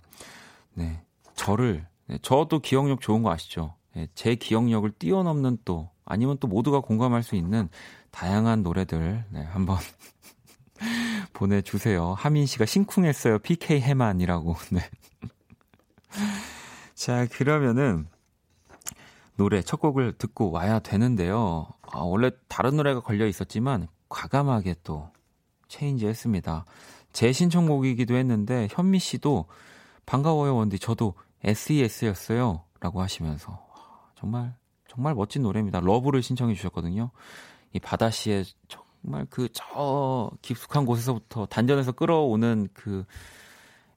네. 0.73 1.01
저를, 1.35 1.87
네, 2.07 2.17
저도 2.21 2.59
기억력 2.59 2.99
좋은 2.99 3.23
거 3.23 3.31
아시죠? 3.31 3.75
네, 3.95 4.07
제 4.13 4.35
기억력을 4.35 4.89
뛰어넘는 4.91 5.59
또, 5.63 5.89
아니면 6.03 6.37
또 6.39 6.47
모두가 6.47 6.81
공감할 6.81 7.23
수 7.23 7.35
있는 7.35 7.69
다양한 8.11 8.63
노래들, 8.63 9.25
네, 9.29 9.43
한번 9.43 9.77
보내주세요. 11.33 12.13
하민 12.17 12.45
씨가 12.45 12.65
심쿵했어요. 12.65 13.39
PK 13.39 13.79
해만이라고. 13.81 14.55
네. 14.71 14.81
자, 16.95 17.27
그러면은, 17.27 18.07
노래 19.35 19.61
첫 19.61 19.79
곡을 19.79 20.17
듣고 20.17 20.51
와야 20.51 20.79
되는데요. 20.79 21.67
아, 21.81 21.99
원래 21.99 22.31
다른 22.47 22.75
노래가 22.75 22.99
걸려 22.99 23.25
있었지만 23.25 23.87
과감하게 24.09 24.75
또 24.83 25.09
change 25.69 26.07
했습니다. 26.07 26.65
제 27.13 27.31
신청곡이기도 27.31 28.15
했는데 28.15 28.67
현미 28.71 28.99
씨도 28.99 29.45
반가워요 30.05 30.55
원디 30.55 30.77
저도 30.77 31.13
SES였어요 31.43 32.63
라고 32.79 33.01
하시면서 33.01 33.65
정말 34.15 34.55
정말 34.89 35.13
멋진 35.15 35.43
노래입니다. 35.43 35.79
Love를 35.79 36.21
신청해 36.21 36.55
주셨거든요. 36.55 37.11
이 37.73 37.79
바다 37.79 38.09
씨의 38.09 38.43
정말 39.01 39.25
그 39.29 39.47
저 39.53 40.31
깊숙한 40.41 40.85
곳에서부터 40.85 41.45
단전에서 41.45 41.91
끌어오는 41.93 42.69
그 42.73 43.05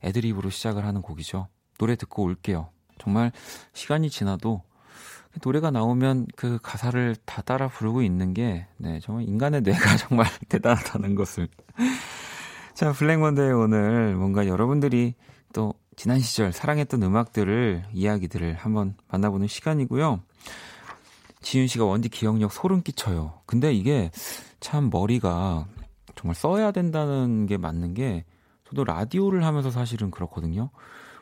애드립으로 0.03 0.51
시작을 0.51 0.85
하는 0.85 1.03
곡이죠. 1.03 1.49
노래 1.79 1.97
듣고 1.97 2.23
올게요. 2.23 2.71
정말 2.99 3.33
시간이 3.73 4.11
지나도 4.11 4.62
노래가 5.43 5.71
나오면 5.71 6.27
그 6.37 6.59
가사를 6.62 7.17
다 7.25 7.43
따라 7.43 7.69
부르고 7.69 8.03
있는 8.03 8.35
게, 8.35 8.67
네, 8.77 9.01
정말 9.01 9.25
인간의 9.27 9.62
뇌가 9.62 9.97
정말 9.97 10.27
대단하다는 10.49 11.15
것을. 11.15 11.49
자, 12.75 12.93
블랙먼데이 12.93 13.51
오늘 13.51 14.15
뭔가 14.15 14.47
여러분들이 14.47 15.15
또 15.53 15.75
지난 15.97 16.21
시절 16.21 16.53
사랑했던 16.53 17.03
음악들을, 17.03 17.85
이야기들을 17.93 18.55
한번 18.55 18.95
만나보는 19.09 19.47
시간이고요. 19.47 20.21
지윤 21.42 21.66
씨가 21.66 21.85
원디 21.85 22.09
기억력 22.09 22.52
소름 22.52 22.83
끼쳐요. 22.83 23.40
근데 23.46 23.72
이게 23.72 24.11
참 24.61 24.90
머리가 24.90 25.66
정말 26.14 26.35
써야 26.35 26.70
된다는 26.70 27.46
게 27.46 27.57
맞는 27.57 27.94
게 27.94 28.24
저도 28.68 28.85
라디오를 28.85 29.44
하면서 29.44 29.70
사실은 29.70 30.11
그렇거든요. 30.11 30.70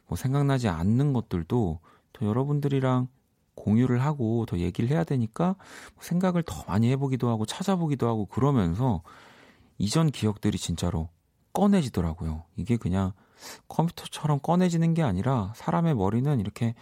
뭐 0.07 0.17
생각나지 0.17 0.69
않는 0.69 1.13
것들도 1.13 1.81
또 2.13 2.27
여러분들이랑 2.27 3.09
공유를 3.55 4.03
하고 4.03 4.47
더 4.47 4.59
얘기를 4.59 4.91
해야 4.91 5.05
되니까 5.05 5.57
뭐 5.95 6.03
생각을 6.03 6.43
더 6.43 6.65
많이 6.67 6.91
해보기도 6.91 7.29
하고 7.29 7.45
찾아보기도 7.47 8.09
하고 8.09 8.27
그러면서 8.27 9.03
이전 9.79 10.11
기억들이 10.11 10.59
진짜로 10.59 11.09
꺼내지더라고요. 11.53 12.45
이게 12.57 12.77
그냥 12.77 13.13
컴퓨터처럼 13.69 14.41
꺼내지는 14.41 14.95
게 14.95 15.03
아니라 15.03 15.53
사람의 15.57 15.95
머리는 15.95 16.41
이렇게 16.41 16.75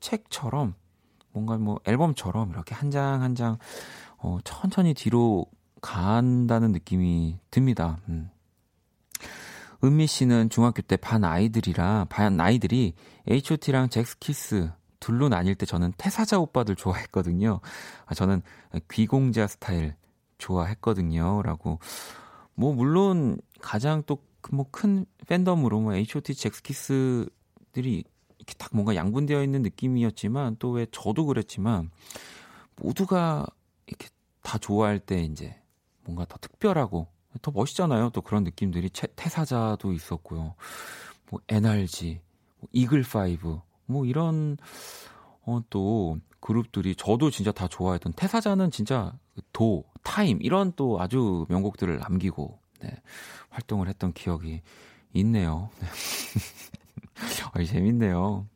책처럼 0.00 0.74
뭔가 1.32 1.56
뭐 1.58 1.78
앨범처럼 1.84 2.50
이렇게 2.50 2.74
한 2.74 2.90
장 2.90 3.20
한 3.22 3.34
장 3.34 3.58
어, 4.18 4.38
천천히 4.44 4.94
뒤로 4.94 5.46
간다는 5.80 6.72
느낌이 6.72 7.38
듭니다. 7.50 7.98
음. 8.08 8.30
은미 9.84 10.06
씨는 10.06 10.48
중학교 10.50 10.80
때 10.82 10.96
반 10.96 11.24
아이들이라 11.24 12.06
반 12.08 12.40
아이들이 12.40 12.94
H.O.T랑 13.28 13.88
잭스키스 13.88 14.70
둘로 15.00 15.28
나뉠 15.28 15.56
때 15.56 15.66
저는 15.66 15.92
태사자 15.96 16.38
오빠들 16.38 16.76
좋아했거든요. 16.76 17.58
아, 18.06 18.14
저는 18.14 18.42
귀공자 18.90 19.48
스타일 19.48 19.96
좋아했거든요. 20.38 21.42
라고. 21.42 21.80
뭐, 22.54 22.72
물론 22.74 23.38
가장 23.60 24.04
또 24.06 24.18
뭐큰 24.52 25.06
팬덤으로 25.26 25.80
뭐 25.80 25.94
H.O.T. 25.94 26.34
잭스키스들이 26.36 28.04
이렇게 28.42 28.54
딱 28.58 28.70
뭔가 28.72 28.96
양분되어 28.96 29.42
있는 29.42 29.62
느낌이었지만 29.62 30.56
또 30.58 30.72
왜 30.72 30.86
저도 30.90 31.26
그랬지만 31.26 31.90
모두가 32.76 33.46
이렇게 33.86 34.08
다 34.42 34.58
좋아할 34.58 34.98
때 34.98 35.22
이제 35.22 35.54
뭔가 36.04 36.24
더 36.24 36.36
특별하고 36.38 37.06
더 37.40 37.50
멋있잖아요. 37.52 38.10
또 38.10 38.20
그런 38.20 38.42
느낌들이 38.42 38.90
태사자도 38.90 39.92
있었고요. 39.92 40.54
뭐 41.30 41.40
NRG, 41.48 42.20
뭐 42.58 42.68
이글 42.72 43.04
파이브 43.04 43.60
뭐 43.86 44.06
이런 44.06 44.56
어, 45.42 45.60
또 45.70 46.18
그룹들이 46.40 46.96
저도 46.96 47.30
진짜 47.30 47.52
다 47.52 47.68
좋아했던 47.68 48.14
태사자는 48.14 48.70
진짜 48.70 49.12
도, 49.52 49.84
Time 50.02 50.38
이런 50.42 50.72
또 50.74 51.00
아주 51.00 51.46
명곡들을 51.48 51.98
남기고 51.98 52.58
네, 52.80 52.90
활동을 53.50 53.88
했던 53.88 54.12
기억이 54.12 54.62
있네요. 55.12 55.70
네. 57.22 57.62
어, 57.62 57.64
재밌네요. 57.64 58.46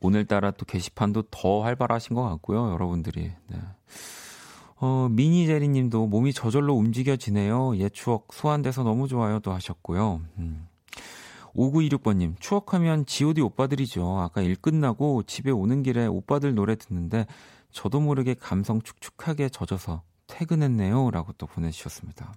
오늘따라 0.00 0.52
또 0.52 0.64
게시판도 0.64 1.24
더 1.30 1.62
활발하신 1.62 2.14
것 2.14 2.22
같고요, 2.22 2.70
여러분들이. 2.72 3.32
네. 3.48 3.58
어, 4.76 5.08
미니제리 5.10 5.68
님도 5.68 6.06
몸이 6.06 6.32
저절로 6.32 6.74
움직여지네요. 6.74 7.76
옛 7.76 7.92
추억 7.92 8.28
소환돼서 8.32 8.82
너무 8.82 9.08
좋아요. 9.08 9.40
또 9.40 9.52
하셨고요. 9.52 10.22
음. 10.38 10.66
5926번님, 11.54 12.34
추억하면 12.38 13.04
GOD 13.06 13.40
오빠들이죠. 13.42 14.20
아까 14.20 14.40
일 14.40 14.56
끝나고 14.56 15.24
집에 15.24 15.50
오는 15.50 15.82
길에 15.82 16.06
오빠들 16.06 16.54
노래 16.54 16.76
듣는데 16.76 17.26
저도 17.72 18.00
모르게 18.00 18.34
감성 18.34 18.80
축축하게 18.80 19.48
젖어서 19.48 20.02
퇴근했네요. 20.28 21.10
라고 21.10 21.32
또 21.32 21.46
보내주셨습니다. 21.46 22.32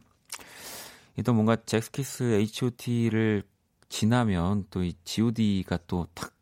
또 1.24 1.34
뭔가 1.34 1.56
잭스키스 1.56 2.24
H.O.T.를 2.24 3.44
지나면 3.94 4.66
또 4.72 4.84
이 4.84 4.96
GOD가 5.04 5.78
또 5.86 6.08
탁 6.16 6.34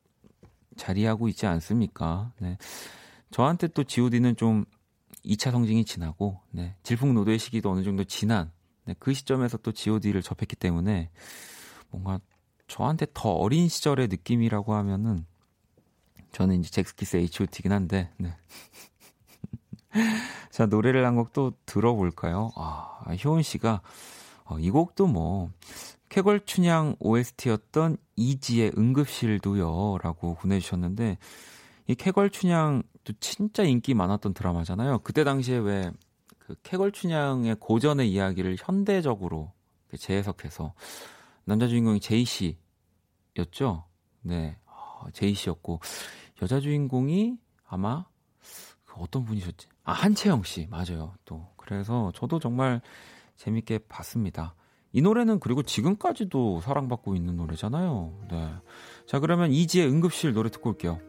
자리하고 0.78 1.28
있지 1.28 1.46
않습니까? 1.48 2.32
네. 2.40 2.58
저한테 3.30 3.68
또 3.68 3.84
GOD는 3.84 4.38
좀 4.38 4.64
2차 5.26 5.52
성징이 5.52 5.84
지나고, 5.84 6.40
네. 6.52 6.76
질풍노도의 6.84 7.38
시기도 7.40 7.70
어느 7.72 7.84
정도 7.84 8.06
지난, 8.06 8.52
네. 8.86 8.96
그 9.00 9.14
시점에서 9.14 9.58
또 9.58 9.74
GOD를 9.74 10.22
접했기 10.22 10.56
때문에 10.56 11.10
뭔가 11.90 12.20
저한테 12.68 13.06
더 13.14 13.32
어린 13.32 13.68
시절의 13.68 14.08
느낌이라고 14.08 14.74
하면은 14.74 15.26
저는 16.32 16.62
이제 16.62 16.70
잭스키스 16.70 17.18
H.O.T긴 17.18 17.74
한데 17.74 18.10
네. 18.18 18.34
자 20.52 20.66
노래를 20.68 21.06
한 21.06 21.16
곡 21.18 21.34
또 21.34 21.52
들어볼까요? 21.66 22.52
아 22.56 23.04
효은 23.26 23.42
씨가 23.44 23.82
어, 24.46 24.58
이 24.58 24.70
곡도 24.70 25.08
뭐 25.08 25.52
쾌걸춘향 26.12 26.98
OST였던 27.00 27.96
이지의 28.18 28.74
응급실도요. 28.78 29.98
라고 30.04 30.36
보내주셨는데, 30.36 31.18
이 31.88 31.96
쾌걸춘향도 31.96 33.14
진짜 33.22 33.64
인기 33.64 33.94
많았던 33.94 34.34
드라마잖아요. 34.34 35.00
그때 35.00 35.24
당시에 35.24 35.58
왜, 35.58 35.90
그 36.38 36.56
쾌걸춘향의 36.64 37.56
고전의 37.62 38.12
이야기를 38.12 38.58
현대적으로 38.60 39.54
재해석해서, 39.98 40.74
남자 41.46 41.68
주인공이 41.68 42.02
제이 42.02 42.26
씨였죠? 42.26 43.86
네. 44.24 44.58
어, 44.66 45.06
제이 45.14 45.34
씨였고, 45.34 45.80
여자 46.42 46.60
주인공이 46.60 47.38
아마, 47.66 48.06
그 48.84 48.96
어떤 49.00 49.24
분이셨지? 49.24 49.70
아, 49.86 49.94
한채영 49.94 50.44
씨. 50.44 50.68
맞아요. 50.70 51.14
또. 51.24 51.48
그래서 51.56 52.12
저도 52.14 52.40
정말 52.40 52.82
재밌게 53.38 53.80
봤습니다. 53.88 54.56
이 54.94 55.02
노래는 55.02 55.40
그리고 55.40 55.64
지금까지도 55.64 56.62
사랑받고 56.62 57.16
있는 57.16 57.38
노래잖아요. 57.38 58.14
네. 58.30 58.50
자, 59.06 59.20
그러면 59.20 59.52
이지의 59.52 59.88
응급실 59.88 60.34
노래 60.34 60.50
듣고 60.50 60.72
올게요. 60.72 61.00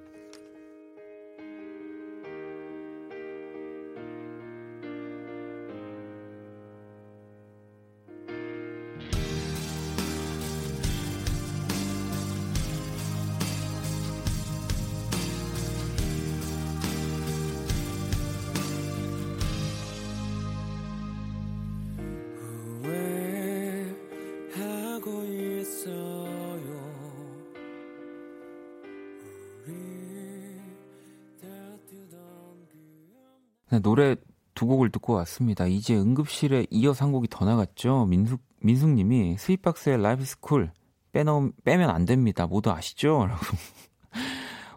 왔습니다. 35.23 35.67
이제 35.67 35.97
응급실에 35.97 36.67
이어서 36.71 37.05
한 37.05 37.13
곡이 37.13 37.29
더 37.31 37.45
나갔죠. 37.45 38.07
민숙, 38.07 38.41
민숙님이 38.61 39.37
스윗박스의 39.39 40.03
Life 40.03 40.25
Is 40.25 40.40
Cool 40.40 40.71
빼놓, 41.13 41.53
빼면 41.65 41.91
안 41.91 42.05
됩니다. 42.05 42.47
모두 42.47 42.71
아시죠? 42.71 43.27
라고. 43.29 43.43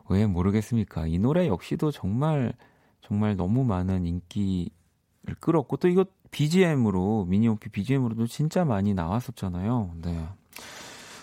왜 0.09 0.25
모르겠습니까? 0.25 1.07
이 1.07 1.17
노래 1.17 1.47
역시도 1.47 1.91
정말, 1.91 2.53
정말 3.01 3.35
너무 3.35 3.63
많은 3.63 4.05
인기를 4.05 5.35
끌었고, 5.39 5.77
또 5.77 5.87
이거 5.87 6.05
BGM으로, 6.31 7.25
미니홈피 7.25 7.69
BGM으로도 7.69 8.27
진짜 8.27 8.65
많이 8.65 8.93
나왔었잖아요. 8.93 9.95
네. 10.01 10.27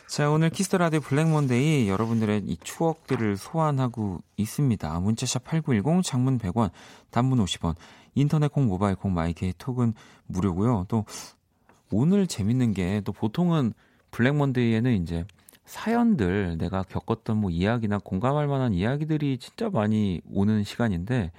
자, 0.08 0.30
오늘 0.30 0.50
키스 0.50 0.68
더 0.68 0.78
라디오 0.78 1.00
블랙 1.00 1.28
먼데이 1.28 1.88
여러분들의 1.88 2.42
이 2.44 2.56
추억들을 2.58 3.36
소환하고 3.36 4.20
있습니다. 4.36 5.00
문자샵 5.00 5.44
8910 5.44 6.02
장문 6.04 6.38
100원, 6.38 6.70
단문 7.10 7.42
50원. 7.44 7.76
인터넷 8.14 8.48
콩, 8.52 8.66
모바일 8.66 8.96
콩, 8.96 9.14
마이케이 9.14 9.52
톡은 9.56 9.94
무료고요. 10.26 10.86
또 10.88 11.04
오늘 11.90 12.26
재밌는 12.26 12.72
게 12.74 13.00
또 13.04 13.12
보통은 13.12 13.72
블랙 14.10 14.34
먼데이에는 14.36 15.02
이제 15.02 15.24
사연들 15.64 16.58
내가 16.58 16.82
겪었던 16.82 17.36
뭐 17.38 17.50
이야기나 17.50 17.98
공감할 17.98 18.46
만한 18.48 18.74
이야기들이 18.74 19.38
진짜 19.38 19.70
많이 19.70 20.20
오는 20.30 20.64
시간인데 20.64 21.32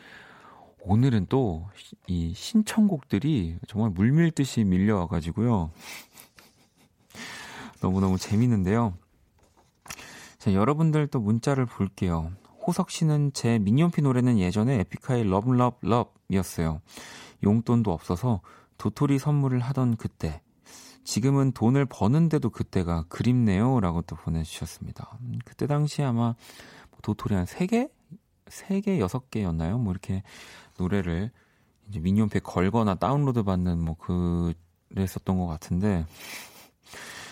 오늘은 0.81 1.27
또 1.27 1.67
이 2.07 2.33
신청곡들이 2.35 3.57
정말 3.67 3.89
물밀듯이 3.91 4.63
밀려와 4.63 5.07
가지고요. 5.07 5.71
너무너무 7.81 8.17
재밌는데요. 8.17 8.93
자, 10.37 10.53
여러분들 10.53 11.07
또 11.07 11.19
문자를 11.19 11.65
볼게요. 11.65 12.31
호석 12.65 12.89
씨는 12.91 13.33
제 13.33 13.59
미니홈피 13.59 14.01
노래는 14.01 14.39
예전에 14.39 14.79
에픽하이 14.79 15.23
Love 15.23 15.51
Love 15.51 15.85
Love이었어요. 15.85 16.81
용돈도 17.43 17.91
없어서 17.91 18.41
도토리 18.77 19.19
선물을 19.19 19.59
하던 19.59 19.97
그때. 19.97 20.41
지금은 21.03 21.51
돈을 21.51 21.85
버는데도 21.85 22.49
그때가 22.49 23.05
그립네요. 23.09 23.81
라고 23.81 24.01
또 24.03 24.15
보내주셨습니다. 24.15 25.17
음, 25.21 25.39
그때 25.43 25.67
당시 25.67 26.01
아마 26.01 26.35
도토리 27.01 27.35
한 27.35 27.45
3개? 27.45 27.89
3개, 28.45 28.99
6개였나요? 28.99 29.77
뭐 29.77 29.91
이렇게 29.91 30.23
노래를 30.77 31.31
이제 31.89 31.99
미니홈피에 31.99 32.39
걸거나 32.41 32.95
다운로드 32.95 33.43
받는 33.43 33.83
뭐 33.83 33.97
그랬었던 33.97 35.37
것 35.37 35.47
같은데. 35.47 36.05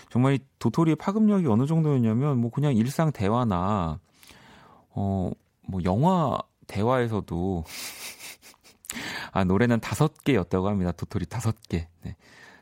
정말 0.09 0.33
이 0.33 0.39
도토리의 0.59 0.97
파급력이 0.97 1.47
어느 1.47 1.65
정도였냐면 1.65 2.37
뭐 2.37 2.51
그냥 2.51 2.75
일상 2.75 3.13
대화나 3.13 4.01
어 4.93 5.31
뭐 5.71 5.81
영화 5.83 6.37
대화에서도 6.67 7.63
아 9.31 9.43
노래는 9.43 9.79
다섯 9.79 10.23
개였다고 10.23 10.67
합니다. 10.67 10.91
도토리 10.91 11.25
다섯 11.25 11.55
개. 11.69 11.87
네. 12.03 12.15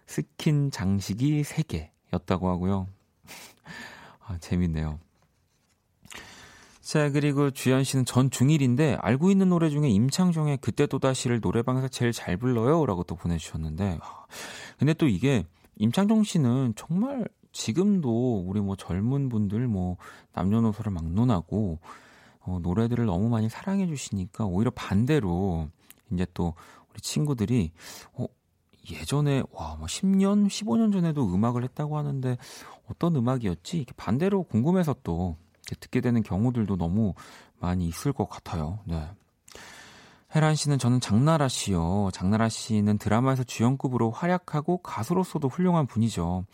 스킨 0.05 0.71
장식이 0.71 1.43
세 1.43 1.63
개였다고 1.63 2.49
하고요. 2.49 2.87
아 4.25 4.37
재밌네요. 4.39 4.99
자, 6.81 7.11
그리고 7.11 7.51
주현 7.51 7.83
씨는 7.83 8.05
전 8.05 8.31
중1인데 8.31 8.97
알고 8.99 9.29
있는 9.29 9.49
노래 9.49 9.69
중에 9.69 9.89
임창정의 9.89 10.57
그때 10.57 10.87
또다시를 10.87 11.39
노래방에서 11.39 11.87
제일 11.87 12.11
잘 12.11 12.35
불러요. 12.35 12.83
라고 12.87 13.03
또 13.03 13.15
보내주셨는데. 13.15 13.99
아, 14.01 14.25
근데 14.79 14.95
또 14.95 15.07
이게 15.07 15.45
임창정 15.75 16.23
씨는 16.23 16.73
정말 16.75 17.27
지금도 17.51 18.43
우리 18.47 18.59
뭐 18.59 18.75
젊은 18.75 19.29
분들 19.29 19.67
뭐 19.67 19.97
남녀노소를 20.33 20.91
막론하고 20.91 21.79
어, 22.49 22.59
노래들을 22.61 23.05
너무 23.05 23.29
많이 23.29 23.47
사랑해 23.49 23.85
주시니까 23.87 24.45
오히려 24.45 24.71
반대로 24.71 25.69
이제 26.11 26.25
또 26.33 26.55
우리 26.91 27.01
친구들이 27.01 27.71
어, 28.13 28.25
예전에 28.89 29.43
와, 29.51 29.75
뭐 29.75 29.85
10년, 29.85 30.47
15년 30.47 30.91
전에도 30.91 31.23
음악을 31.31 31.63
했다고 31.63 31.97
하는데 31.97 32.37
어떤 32.89 33.15
음악이었지? 33.15 33.77
이렇게 33.77 33.93
반대로 33.95 34.43
궁금해서 34.43 34.95
또 35.03 35.37
듣게 35.79 36.01
되는 36.01 36.23
경우들도 36.23 36.75
너무 36.77 37.13
많이 37.59 37.87
있을 37.87 38.13
것 38.13 38.27
같아요. 38.27 38.79
네. 38.85 39.07
혜란 40.35 40.55
씨는 40.55 40.79
저는 40.79 40.99
장나라 40.99 41.47
씨요. 41.47 42.09
장나라 42.13 42.49
씨는 42.49 42.97
드라마에서 42.97 43.43
주연급으로 43.43 44.11
활약하고 44.11 44.77
가수로서도 44.77 45.47
훌륭한 45.47 45.85
분이죠. 45.85 46.45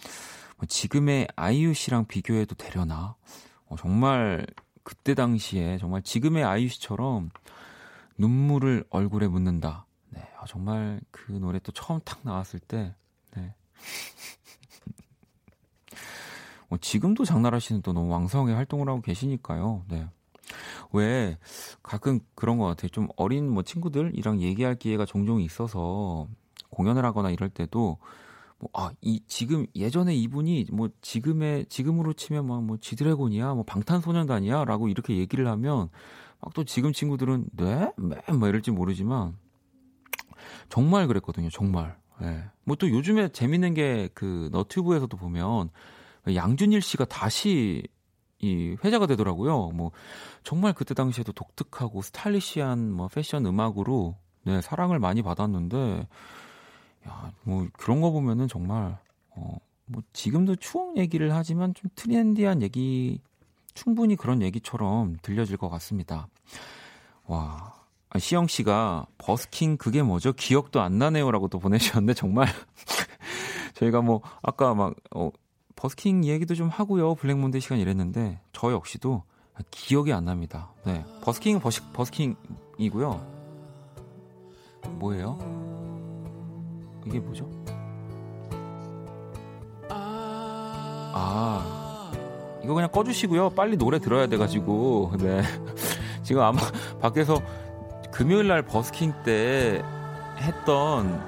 뭐 0.58 0.66
지금의 0.68 1.28
아이유 1.36 1.74
씨랑 1.74 2.06
비교해도 2.06 2.56
되려나? 2.56 3.16
어, 3.68 3.76
정말 3.78 4.46
그때 4.86 5.16
당시에 5.16 5.80
정말 5.80 6.04
지금의 6.04 6.44
아이유 6.44 6.70
씨처럼 6.70 7.32
눈물을 8.20 8.86
얼굴에 8.92 9.28
묻는다. 9.28 9.88
네, 10.10 10.22
아, 10.40 10.46
정말 10.48 11.02
그 11.10 11.32
노래 11.32 11.60
또 11.60 11.72
처음 11.72 12.00
탁 12.06 12.20
나왔을 12.22 12.60
때, 12.60 12.94
네. 13.36 13.56
어, 16.70 16.78
지금도 16.80 17.26
장나라 17.26 17.58
씨는 17.58 17.82
또 17.82 17.94
너무 17.94 18.12
왕성하게 18.14 18.54
활동을 18.54 18.88
하고 18.88 19.02
계시니까요. 19.02 19.86
네. 19.90 20.08
왜 20.94 21.40
가끔 21.82 22.20
그런 22.36 22.60
것 22.60 22.66
같아요. 22.66 22.90
좀 22.90 23.08
어린 23.18 23.50
뭐 23.50 23.64
친구들이랑 23.64 24.40
얘기할 24.40 24.76
기회가 24.76 25.04
종종 25.06 25.42
있어서 25.42 26.28
공연을 26.70 27.04
하거나 27.04 27.32
이럴 27.32 27.50
때도 27.50 27.80
뭐, 27.80 27.98
아, 28.74 28.92
이, 29.02 29.22
지금, 29.28 29.66
예전에 29.76 30.16
이분이, 30.16 30.68
뭐, 30.72 30.90
지금의, 31.02 31.66
지금으로 31.68 32.14
치면 32.14 32.46
막, 32.48 32.64
뭐, 32.64 32.78
지드래곤이야, 32.78 33.54
뭐, 33.54 33.64
방탄소년단이야, 33.64 34.66
라고 34.66 34.88
이렇게 34.88 35.18
얘기를 35.18 35.48
하면, 35.48 35.90
막 36.42 36.54
또 36.54 36.64
지금 36.64 36.94
친구들은, 36.94 37.48
네? 37.54 37.92
매? 37.98 38.18
뭐 38.34 38.48
이럴지 38.48 38.72
모르지만, 38.72 39.38
정말 40.70 41.08
그랬거든요, 41.08 41.50
정말. 41.50 41.98
예. 42.22 42.26
네. 42.26 42.44
뭐또 42.64 42.90
요즘에 42.90 43.30
재밌는 43.30 43.74
게, 43.74 44.10
그, 44.14 44.50
너튜브에서도 44.52 45.16
보면, 45.18 45.70
양준일 46.34 46.82
씨가 46.82 47.06
다시, 47.06 47.84
이, 48.40 48.76
회자가 48.84 49.08
되더라고요. 49.08 49.72
뭐, 49.74 49.92
정말 50.44 50.74
그때 50.74 50.94
당시에도 50.94 51.32
독특하고 51.32 52.02
스타일리시한, 52.02 52.92
뭐, 52.92 53.08
패션 53.08 53.46
음악으로, 53.46 54.16
네, 54.44 54.62
사랑을 54.62 55.00
많이 55.00 55.22
받았는데, 55.22 56.08
야, 57.08 57.32
뭐 57.44 57.68
그런 57.74 58.02
거 58.02 58.12
보면은 58.12 58.48
정말 58.48 58.98
어, 59.32 59.58
뭐 59.86 60.02
지금도 60.14 60.56
추억 60.58 60.98
얘기를 60.98 61.34
하지만 61.34 61.74
좀 61.74 61.90
트렌디한 61.96 62.62
얘기 62.62 63.20
충분히 63.74 64.16
그런 64.16 64.42
얘기처럼 64.42 65.18
들려질 65.22 65.58
것 65.58 65.70
같습니다. 65.70 66.28
와. 67.26 67.74
아, 68.10 68.20
시영 68.20 68.48
씨가 68.48 69.08
버스킹 69.18 69.78
그게 69.78 70.02
뭐죠? 70.02 70.32
기억도 70.32 70.80
안 70.80 70.98
나네요라고 70.98 71.50
또 71.50 71.60
보내주셨는데 71.60 72.14
정말 72.14 72.48
저희가 73.76 74.02
뭐 74.02 74.22
아까 74.42 74.74
막 74.74 74.96
어, 75.14 75.32
버스킹 75.76 76.24
얘기도 76.24 76.56
좀 76.56 76.70
하고요. 76.70 77.16
블랙 77.16 77.39
먼데이 77.39 77.60
시간 77.60 77.78
이랬는데 77.80 78.40
저 78.54 78.72
역시도 78.72 79.24
기억이 79.70 80.14
안 80.14 80.26
납니다. 80.26 80.74
네. 80.86 81.04
버스킹은 81.22 81.60
버시, 81.60 81.82
버스킹이고요. 81.94 83.36
뭐예요? 84.92 85.95
이게 87.06 87.20
뭐죠? 87.20 87.50
아, 91.18 92.12
이거 92.64 92.74
그냥 92.74 92.92
꺼주시고요. 92.92 93.52
빨리 93.52 93.78
노래 93.78 94.00
들어야 94.00 94.28
돼가지고. 94.28 95.14
네. 95.20 95.42
지금 96.24 96.42
아마 96.42 96.60
밖에서 97.00 97.42
금요일 98.12 98.48
날 98.48 98.64
버스킹 98.64 99.14
때 99.24 99.84
했던 100.38 101.22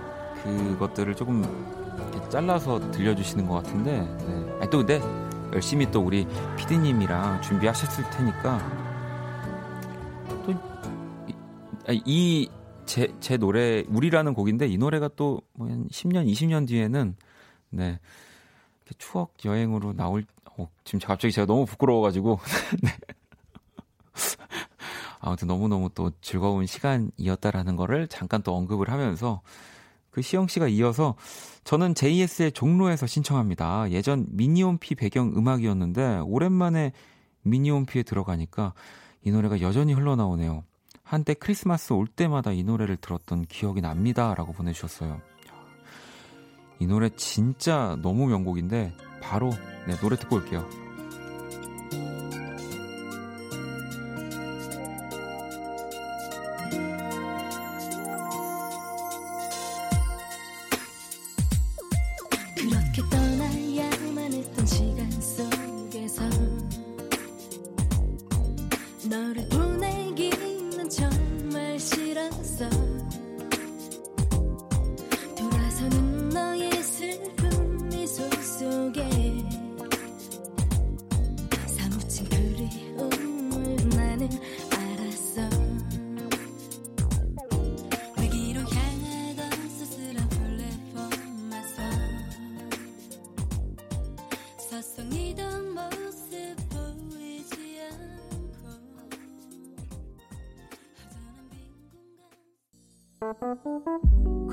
그것들을 0.43 1.15
조금 1.15 1.43
잘라서 2.29 2.91
들려주시는 2.91 3.47
것 3.47 3.55
같은데. 3.55 4.01
네. 4.01 4.57
아니, 4.59 4.69
또 4.69 4.79
근데 4.79 5.01
열심히 5.53 5.89
또 5.89 6.01
우리 6.01 6.27
피디님이랑 6.57 7.41
준비하셨을 7.41 8.09
테니까 8.09 8.59
이 11.89 12.49
제, 12.87 13.13
제 13.19 13.37
노래, 13.37 13.83
우리라는 13.87 14.33
곡인데 14.33 14.67
이 14.67 14.77
노래가 14.77 15.09
또뭐 15.09 15.43
10년, 15.91 16.25
20년 16.31 16.67
뒤에는 16.67 17.15
네. 17.69 17.99
추억 18.97 19.33
여행으로 19.45 19.93
나올, 19.93 20.25
어, 20.57 20.69
지금 20.85 20.99
갑자기 20.99 21.31
제가 21.31 21.45
너무 21.45 21.65
부끄러워가지고. 21.65 22.39
네. 22.81 22.89
아무튼 25.19 25.49
너무너무 25.49 25.89
또 25.93 26.11
즐거운 26.21 26.65
시간이었다라는 26.65 27.75
거를 27.75 28.07
잠깐 28.07 28.41
또 28.41 28.55
언급을 28.55 28.89
하면서 28.89 29.41
그 30.09 30.21
시영 30.21 30.47
씨가 30.47 30.69
이어서 30.69 31.15
저는 31.65 31.93
JS의 31.93 32.53
종로에서 32.53 33.05
신청합니다. 33.05 33.91
예전 33.91 34.25
미니홈피 34.29 34.95
배경 34.95 35.33
음악이었는데 35.35 36.19
오랜만에 36.25 36.93
미니홈피에 37.41 38.03
들어가니까 38.03 38.73
이 39.23 39.31
노래가 39.31 39.59
여전히 39.59 39.93
흘러나오네요. 39.93 40.63
한때 41.07 41.33
크리스마스 41.33 41.93
올 41.93 42.05
때마다 42.05 42.51
이 42.51 42.63
노래를 42.63 42.97
들었던 42.97 43.45
기억이 43.45 43.79
납니다. 43.79 44.35
라고 44.35 44.51
보내주셨어요. 44.51 45.21
이 46.79 46.85
노래 46.85 47.09
진짜 47.15 47.97
너무 48.01 48.27
명곡인데 48.27 48.93
바로 49.21 49.51
네, 49.87 49.95
노래 50.01 50.17
듣고 50.17 50.35
올게요. 50.35 50.86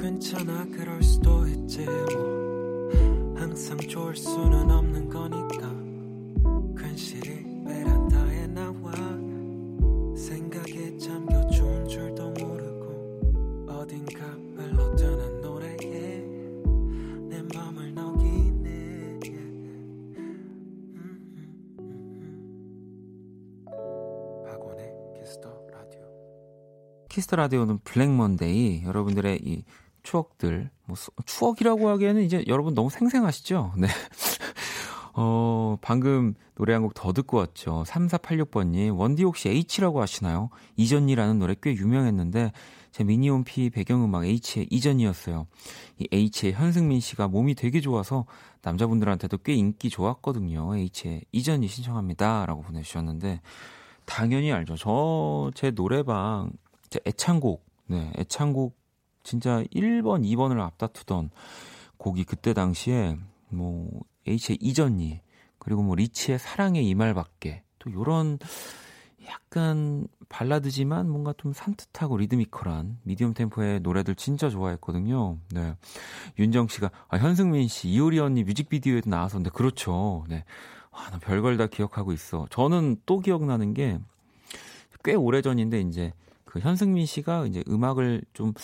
괜찮아 0.01 0.67
그럴 0.67 1.03
수도 1.03 1.47
있지 1.47 1.85
뭐. 1.85 2.91
항상 3.37 3.77
좋을 3.79 4.15
수는 4.15 4.71
없는 4.71 5.09
거니까 5.09 5.64
키스 27.15 27.28
더 27.28 27.37
라디오는 27.37 27.79
블랙 27.85 28.11
먼데이 28.11 28.83
여러분들의 28.83 29.39
이 29.45 29.63
추억들, 30.03 30.69
뭐 30.85 30.97
추억이라고 31.25 31.89
하기에는 31.91 32.23
이제 32.25 32.43
여러분 32.49 32.75
너무 32.75 32.91
생생하시죠? 32.91 33.75
네. 33.79 33.87
어, 35.13 35.77
방금 35.81 36.35
노래 36.57 36.73
한 36.73 36.83
곡 36.83 36.93
더 36.95 37.13
듣고 37.13 37.37
왔죠. 37.37 37.85
3486번님, 37.87 38.99
원디 38.99 39.23
혹시 39.23 39.49
H라고 39.49 40.03
아시나요? 40.03 40.51
잊었니라는 40.75 41.39
노래 41.39 41.55
꽤 41.63 41.73
유명했는데, 41.73 42.51
제 42.91 43.05
미니홈피 43.05 43.71
배경음악 43.71 44.25
H의 44.25 44.67
잊었니였어요. 44.69 45.47
이 46.01 46.09
H의 46.11 46.53
현승민 46.53 46.99
씨가 46.99 47.29
몸이 47.29 47.55
되게 47.55 47.81
좋아서 47.81 48.27
남자분들한테도 48.63 49.39
꽤 49.39 49.55
인기 49.55 49.89
좋았거든요. 49.89 50.77
H의 50.77 51.23
잊었니 51.31 51.69
신청합니다. 51.69 52.45
라고 52.47 52.63
보내주셨는데, 52.63 53.41
당연히 54.05 54.53
알죠. 54.53 54.77
저, 54.77 55.53
제 55.55 55.71
노래방, 55.71 56.51
제 56.95 57.01
애창곡, 57.07 57.67
네, 57.87 58.13
애창곡 58.19 58.79
진짜 59.25 59.65
1번, 59.75 60.25
2번을 60.25 60.61
앞다투던 60.61 61.31
곡이 61.97 62.23
그때 62.23 62.55
당시에 62.55 63.17
뭐 63.49 63.91
H의 64.29 64.59
이전이 64.61 65.21
그리고 65.59 65.83
뭐 65.83 65.97
리치의 65.97 66.39
사랑의 66.39 66.87
이말밖에 66.87 67.65
또 67.81 67.93
요런 67.93 68.39
약간 69.27 70.07
발라드지만 70.29 71.11
뭔가 71.11 71.35
좀 71.37 71.53
산뜻하고 71.53 72.17
리드미컬한 72.19 72.99
미디엄 73.03 73.35
템포의 73.35 73.81
노래들 73.81 74.15
진짜 74.15 74.49
좋아했거든요. 74.49 75.39
네. 75.51 75.75
윤정 76.39 76.69
씨가 76.69 76.93
아, 77.09 77.17
현승민 77.17 77.67
씨, 77.67 77.89
이효리 77.89 78.21
언니 78.21 78.45
뮤직비디오에도 78.45 79.11
나왔었는데 79.11 79.51
그렇죠. 79.51 80.25
네. 80.29 80.45
아, 80.93 81.11
나 81.11 81.19
별걸 81.19 81.57
다 81.57 81.67
기억하고 81.67 82.13
있어. 82.13 82.47
저는 82.51 82.99
또 83.05 83.19
기억나는 83.19 83.75
게 83.75 83.99
꽤 85.05 85.15
오래전인데 85.15 85.83
이제 85.83 86.13
그 86.55 86.61
현승민 86.61 87.05
씨가 87.05 87.47
이제 87.47 87.63
음악을 87.69 88.23
좀 88.33 88.55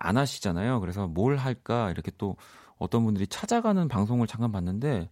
안 0.00 0.16
하시잖아요. 0.16 0.80
그래서 0.80 1.06
뭘 1.06 1.36
할까 1.36 1.90
이렇게 1.90 2.10
또 2.18 2.36
어떤 2.78 3.04
분들이 3.04 3.26
찾아가는 3.26 3.86
방송을 3.86 4.26
잠깐 4.26 4.50
봤는데 4.50 5.10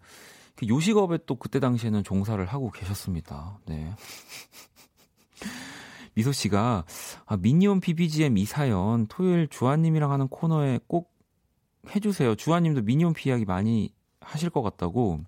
그 0.56 0.66
요식업에 0.66 1.18
또 1.26 1.36
그때 1.36 1.60
당시에는 1.60 2.02
종사를 2.02 2.44
하고 2.44 2.70
계셨습니다. 2.70 3.58
네. 3.66 3.94
미소 6.14 6.32
씨가 6.32 6.84
아, 7.26 7.36
미니홈 7.36 7.80
PBGM 7.80 8.38
이 8.38 8.44
사연 8.44 9.06
토요일 9.06 9.46
주아님이랑 9.46 10.10
하는 10.10 10.26
코너에 10.26 10.80
꼭 10.88 11.12
해주세요. 11.94 12.34
주아님도 12.34 12.82
미니홈피 12.82 13.28
이야기 13.28 13.44
많이 13.44 13.92
하실 14.20 14.50
것 14.50 14.62
같다고. 14.62 15.20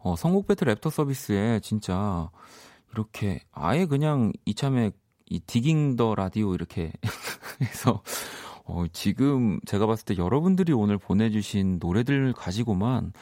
어, 0.00 0.16
선곡 0.16 0.48
배틀 0.48 0.74
랩터 0.74 0.90
서비스에 0.90 1.60
진짜 1.60 2.30
이렇게 2.92 3.40
아예 3.52 3.86
그냥 3.86 4.32
이참에 4.44 4.92
이 5.30 5.40
디깅 5.40 5.96
더 5.96 6.14
라디오 6.14 6.54
이렇게 6.54 6.92
해서 7.62 8.02
어, 8.64 8.84
지금 8.92 9.60
제가 9.66 9.86
봤을 9.86 10.04
때 10.04 10.16
여러분들이 10.16 10.72
오늘 10.72 10.98
보내주신 10.98 11.78
노래들 11.80 12.32
가지고만 12.34 13.12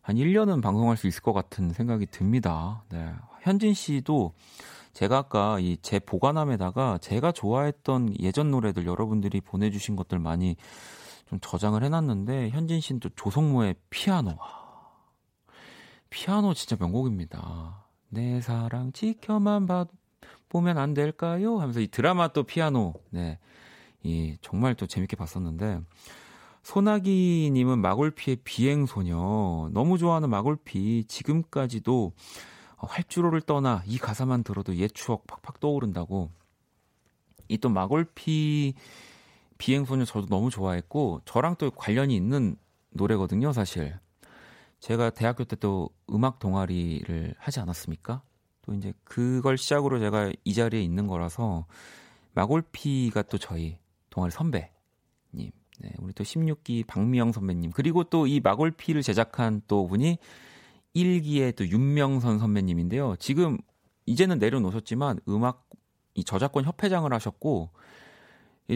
한 0.00 0.16
1년은 0.16 0.62
방송할 0.62 0.96
수 0.96 1.06
있을 1.06 1.22
것 1.22 1.32
같은 1.32 1.72
생각이 1.72 2.06
듭니다. 2.06 2.84
네. 2.90 3.12
현진 3.42 3.74
씨도 3.74 4.32
제가 4.92 5.18
아까 5.18 5.58
이 5.60 5.76
제 5.82 5.98
보관함에다가 5.98 6.98
제가 6.98 7.32
좋아했던 7.32 8.14
예전 8.20 8.50
노래들 8.50 8.86
여러분들이 8.86 9.40
보내주신 9.42 9.94
것들 9.96 10.18
많이 10.18 10.56
좀 11.28 11.38
저장을 11.40 11.82
해놨는데 11.84 12.50
현진 12.50 12.80
씨는 12.80 13.00
또 13.00 13.10
조성모의 13.10 13.74
피아노. 13.90 14.38
피아노 16.08 16.54
진짜 16.54 16.76
명곡입니다. 16.78 17.84
내 18.08 18.40
사랑 18.40 18.92
지켜만 18.92 19.66
봐 19.66 19.84
보면 20.56 20.78
안 20.78 20.94
될까요? 20.94 21.58
하면서 21.58 21.80
이 21.80 21.86
드라마 21.88 22.28
또 22.28 22.42
피아노. 22.44 22.94
네. 23.10 23.38
이 24.02 24.36
정말 24.40 24.74
또 24.74 24.86
재밌게 24.86 25.16
봤었는데 25.16 25.80
소나기 26.62 27.50
님은 27.52 27.80
마골피의 27.80 28.38
비행소녀 28.44 29.70
너무 29.72 29.98
좋아하는 29.98 30.30
마골피 30.30 31.04
지금까지도 31.08 32.12
활주로를 32.78 33.40
떠나 33.42 33.82
이 33.86 33.98
가사만 33.98 34.42
들어도 34.44 34.74
옛 34.76 34.88
추억 34.94 35.26
팍팍 35.26 35.60
떠오른다고 35.60 36.30
이 37.48 37.58
또 37.58 37.68
마골피 37.68 38.74
비행소녀 39.58 40.04
저도 40.04 40.26
너무 40.26 40.50
좋아했고 40.50 41.22
저랑 41.24 41.56
또 41.56 41.70
관련이 41.70 42.14
있는 42.16 42.56
노래거든요 42.90 43.52
사실 43.52 43.98
제가 44.80 45.10
대학교 45.10 45.44
때 45.44 45.56
또 45.56 45.90
음악 46.10 46.38
동아리를 46.38 47.34
하지 47.38 47.60
않았습니까? 47.60 48.22
또 48.66 48.74
이제 48.74 48.92
그걸 49.04 49.56
시작으로 49.56 49.98
제가 50.00 50.32
이 50.44 50.54
자리에 50.54 50.82
있는 50.82 51.06
거라서 51.06 51.66
마골피가 52.34 53.22
또 53.22 53.38
저희 53.38 53.78
동아리 54.10 54.30
선배님, 54.32 54.70
네, 55.32 55.92
우리 55.98 56.12
또 56.12 56.24
16기 56.24 56.86
박미영 56.86 57.32
선배님, 57.32 57.70
그리고 57.70 58.04
또 58.04 58.26
이 58.26 58.40
마골피를 58.40 59.02
제작한 59.02 59.62
또 59.68 59.86
분이 59.86 60.18
일기의 60.94 61.52
또 61.52 61.66
윤명선 61.68 62.38
선배님인데요. 62.38 63.16
지금 63.18 63.58
이제는 64.06 64.38
내려놓으셨지만 64.38 65.20
음악 65.28 65.68
이 66.14 66.24
저작권 66.24 66.64
협회장을 66.64 67.12
하셨고 67.12 67.70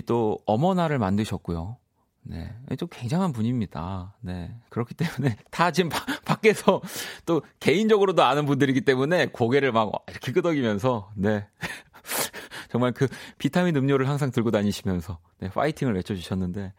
또 0.06 0.38
어머나를 0.46 0.98
만드셨고요. 0.98 1.78
네. 2.22 2.54
좀 2.78 2.88
굉장한 2.90 3.32
분입니다. 3.32 4.14
네. 4.20 4.54
그렇기 4.68 4.94
때문에 4.94 5.36
다 5.50 5.70
지금 5.70 5.90
바, 5.90 6.04
밖에서 6.24 6.80
또 7.26 7.42
개인적으로도 7.60 8.22
아는 8.22 8.46
분들이기 8.46 8.82
때문에 8.82 9.26
고개를 9.26 9.72
막 9.72 9.92
이렇게 10.08 10.32
끄덕이면서 10.32 11.12
네. 11.16 11.46
정말 12.70 12.92
그 12.92 13.08
비타민 13.38 13.76
음료를 13.76 14.08
항상 14.08 14.30
들고 14.30 14.50
다니시면서 14.50 15.18
네, 15.38 15.48
파이팅을 15.48 15.94
외쳐주셨는데 15.94 16.72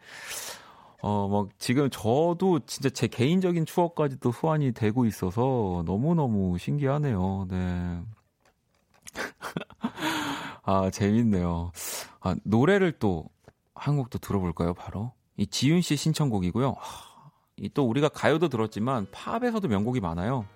어, 1.04 1.26
뭐, 1.28 1.48
지금 1.58 1.90
저도 1.90 2.60
진짜 2.64 2.88
제 2.88 3.08
개인적인 3.08 3.66
추억까지도 3.66 4.30
소환이 4.30 4.70
되고 4.70 5.04
있어서 5.04 5.82
너무너무 5.84 6.56
신기하네요. 6.58 7.48
네. 7.50 8.00
아, 10.62 10.90
재밌네요. 10.90 11.72
아, 12.20 12.36
노래를 12.44 12.92
또 13.00 13.32
한 13.82 13.96
곡도 13.96 14.18
들어볼까요, 14.18 14.74
바로? 14.74 15.12
이 15.36 15.46
지윤 15.46 15.80
씨 15.80 15.96
신청곡이고요. 15.96 16.76
이또 17.56 17.88
우리가 17.88 18.08
가요도 18.08 18.48
들었지만 18.48 19.06
팝에서도 19.12 19.68
명곡이 19.68 20.00
많아요. 20.00 20.46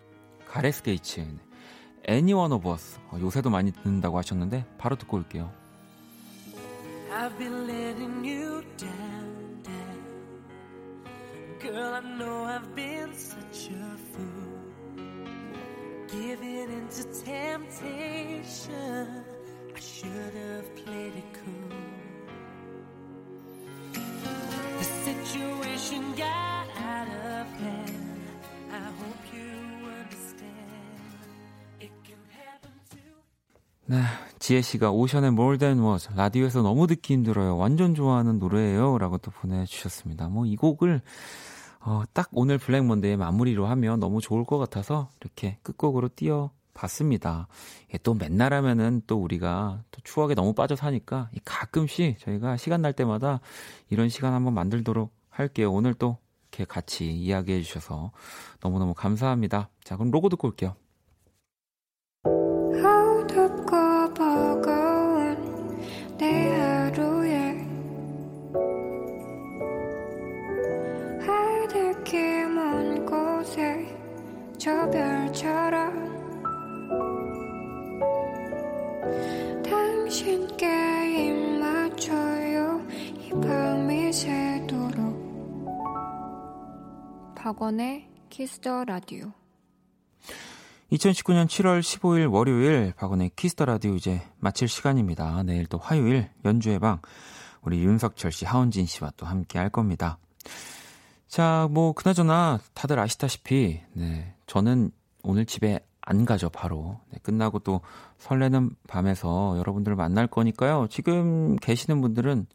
가레스 0.47 0.83
게이츠, 0.83 1.39
Anyone 2.09 2.55
of 2.55 2.68
Us. 2.68 2.99
어, 3.11 3.18
요새도 3.20 3.51
많이 3.51 3.72
듣는다고 3.72 4.16
하셨는데 4.18 4.64
바로 4.79 4.97
듣고 4.97 5.16
올게요. 5.18 5.51
I've 7.11 7.37
been 7.39 7.66
letting 7.66 8.27
you 8.29 8.62
down, 8.77 9.62
down. 9.62 10.05
Girl, 11.61 11.95
I 11.95 12.01
know 12.01 12.45
I've 12.45 12.74
been 12.74 13.12
such 13.12 13.70
a 13.70 13.97
fool. 14.12 14.45
Giving 16.09 16.70
into 16.70 17.05
temptation. 17.24 19.24
I 19.74 19.81
should 19.81 20.35
have 20.35 20.74
played 20.77 21.16
it 21.16 21.24
cool. 21.33 21.72
네, 33.89 34.03
지혜 34.41 34.62
씨가 34.62 34.91
오션의 34.91 35.28
More 35.28 35.59
Than 35.59 35.78
Was 35.78 36.09
라디오에서 36.16 36.62
너무 36.62 36.89
듣기 36.89 37.14
힘들어요. 37.14 37.57
완전 37.57 37.95
좋아하는 37.95 38.41
노래예요.라고 38.41 39.18
또 39.18 39.30
보내주셨습니다. 39.30 40.28
뭐 40.28 40.45
이 40.47 40.57
곡을 40.57 41.03
어, 41.80 42.03
딱 42.12 42.30
오늘 42.32 42.59
블랙 42.59 42.84
먼데이 42.84 43.16
마무리로 43.16 43.66
하면 43.66 44.01
너무 44.01 44.20
좋을 44.20 44.45
것 44.45 44.59
같아서 44.59 45.09
이렇게 45.20 45.59
끝곡으로 45.62 46.09
띄워 46.16 46.51
봤습니다. 46.74 47.47
예, 47.95 47.99
또 47.99 48.12
맨날 48.14 48.53
하면은 48.55 49.03
또 49.07 49.22
우리가 49.22 49.84
또 49.93 50.01
추억에 50.03 50.34
너무 50.34 50.53
빠져 50.53 50.74
사니까 50.74 51.30
가끔씩 51.45 52.18
저희가 52.18 52.57
시간 52.57 52.82
날 52.82 52.93
때마다 52.93 53.39
이런 53.89 54.09
시간 54.09 54.32
한번 54.32 54.53
만들도록 54.55 55.14
할게요. 55.39 55.72
오늘 55.72 55.95
또 55.95 56.18
이렇게 56.51 56.64
같이 56.64 57.11
이야기해 57.11 57.62
주셔서 57.62 58.12
너무너무 58.61 58.95
감사합니다. 58.95 59.70
자, 59.84 59.97
그럼 59.97 60.11
로고 60.11 60.28
듣고 60.28 60.49
올게요. 60.49 60.76
박원의 87.47 88.09
키스 88.28 88.65
더 88.65 88.87
라디오 88.86 89.30
2019년 90.90 91.47
7월 91.47 91.78
15일 91.78 92.32
월요일 92.32 92.92
박원의 92.97 93.30
키스 93.37 93.55
더 93.55 93.66
라디오 93.66 93.94
이제 93.94 94.20
마칠 94.40 94.66
시간입니다. 94.66 95.44
내일 95.44 95.66
또 95.66 95.78
화요일 95.78 96.28
연주의 96.44 96.80
방 96.80 97.01
우리 97.62 97.84
윤석철 97.84 98.32
씨, 98.32 98.44
하은진 98.44 98.86
씨와 98.86 99.12
또 99.16 99.26
함께 99.26 99.61
할 99.61 99.70
겁니다. 99.70 100.18
자, 101.28 101.68
뭐 101.70 101.92
그나저나 101.92 102.59
다들 102.74 102.99
아시다시피 102.99 103.80
네, 103.92 104.34
저는 104.49 104.90
오늘 105.22 105.47
집에 105.47 105.78
안 106.01 106.24
가죠, 106.24 106.51
바로. 106.51 106.99
네, 107.12 107.20
끝나고 107.22 107.61
또 107.61 107.80
설레는 108.18 108.70
밤에서 108.88 109.57
여러분들을 109.57 109.94
만날 109.97 110.26
거니까요. 110.26 110.88
지금 110.90 111.55
계시는 111.55 112.01
분들은 112.01 112.49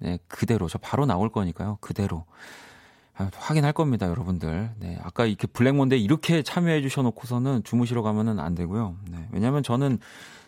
네, 0.00 0.18
그대로, 0.26 0.66
저 0.66 0.78
바로 0.78 1.06
나올 1.06 1.30
거니까요. 1.30 1.78
그대로. 1.80 2.24
아, 3.20 3.30
확인할 3.34 3.74
겁니다, 3.74 4.08
여러분들. 4.08 4.70
네, 4.78 4.98
아까 5.02 5.26
이렇게 5.26 5.46
블랙몬데 5.46 5.98
이렇게 5.98 6.42
참여해 6.42 6.80
주셔놓고서는 6.80 7.64
주무시러 7.64 8.00
가면은 8.00 8.40
안 8.40 8.54
되고요. 8.54 8.96
네, 9.10 9.28
왜냐면 9.30 9.62
저는 9.62 9.98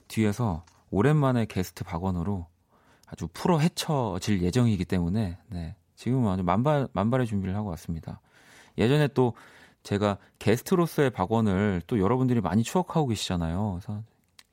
뒤에서 0.08 0.64
오랜만에 0.90 1.44
게스트 1.44 1.84
박원으로 1.84 2.46
아주 3.06 3.28
프로 3.34 3.60
헤쳐질 3.60 4.40
예정이기 4.42 4.86
때문에, 4.86 5.36
네, 5.48 5.76
지금은 5.96 6.32
아주 6.32 6.42
만발, 6.44 6.88
만발의 6.94 7.26
준비를 7.26 7.54
하고 7.54 7.68
왔습니다. 7.68 8.22
예전에 8.78 9.08
또 9.08 9.34
제가 9.82 10.16
게스트로서의 10.38 11.10
박원을 11.10 11.82
또 11.86 12.00
여러분들이 12.00 12.40
많이 12.40 12.62
추억하고 12.62 13.06
계시잖아요. 13.08 13.80
그래서 13.82 14.02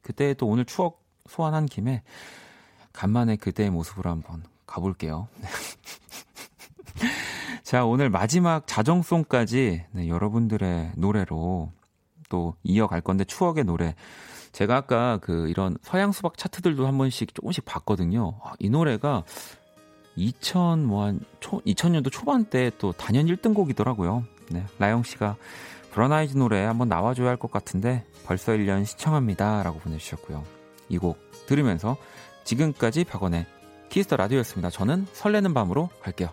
그때 0.01 0.33
또 0.33 0.45
오늘 0.47 0.65
추억 0.65 1.05
소환한 1.29 1.67
김에 1.67 2.03
간만에 2.91 3.37
그때의 3.37 3.69
모습으로 3.69 4.09
한번 4.09 4.43
가볼게요. 4.65 5.29
자, 7.69 7.85
오늘 7.85 8.09
마지막 8.09 8.65
자정송까지 8.65 9.85
네, 9.91 10.07
여러분들의 10.09 10.93
노래로 10.95 11.71
또 12.27 12.55
이어갈 12.63 12.99
건데 12.99 13.23
추억의 13.25 13.63
노래. 13.65 13.93
제가 14.53 14.75
아까 14.75 15.19
그 15.21 15.47
이런 15.49 15.77
서양 15.83 16.11
수박 16.11 16.35
차트들도 16.35 16.87
한 16.87 16.97
번씩 16.97 17.35
조금씩 17.35 17.65
봤거든요. 17.65 18.39
아, 18.43 18.53
이 18.57 18.71
노래가 18.71 19.23
2000 20.15 20.83
뭐한 20.83 21.19
2000년도 21.41 22.11
초반 22.11 22.45
때 22.45 22.71
또 22.79 22.91
단연 22.91 23.27
1등 23.27 23.53
곡이더라고요. 23.53 24.23
네, 24.49 24.65
라영 24.79 25.03
씨가 25.03 25.35
브라운 25.91 26.18
아이즈 26.18 26.37
노래 26.37 26.63
한번 26.63 26.89
나와줘야 26.89 27.29
할 27.29 27.37
것 27.37 27.51
같은데 27.51 28.03
벌써 28.25 28.51
1년 28.53 28.83
신청합니다. 28.83 29.61
라고 29.61 29.77
보내주셨고요. 29.77 30.43
이 30.89 30.97
곡 30.97 31.19
들으면서 31.45 31.97
지금까지 32.45 33.03
박원의 33.03 33.45
키스 33.89 34.06
더 34.06 34.15
라디오였습니다. 34.15 34.71
저는 34.71 35.05
설레는 35.13 35.53
밤으로 35.53 35.89
갈게요. 36.01 36.29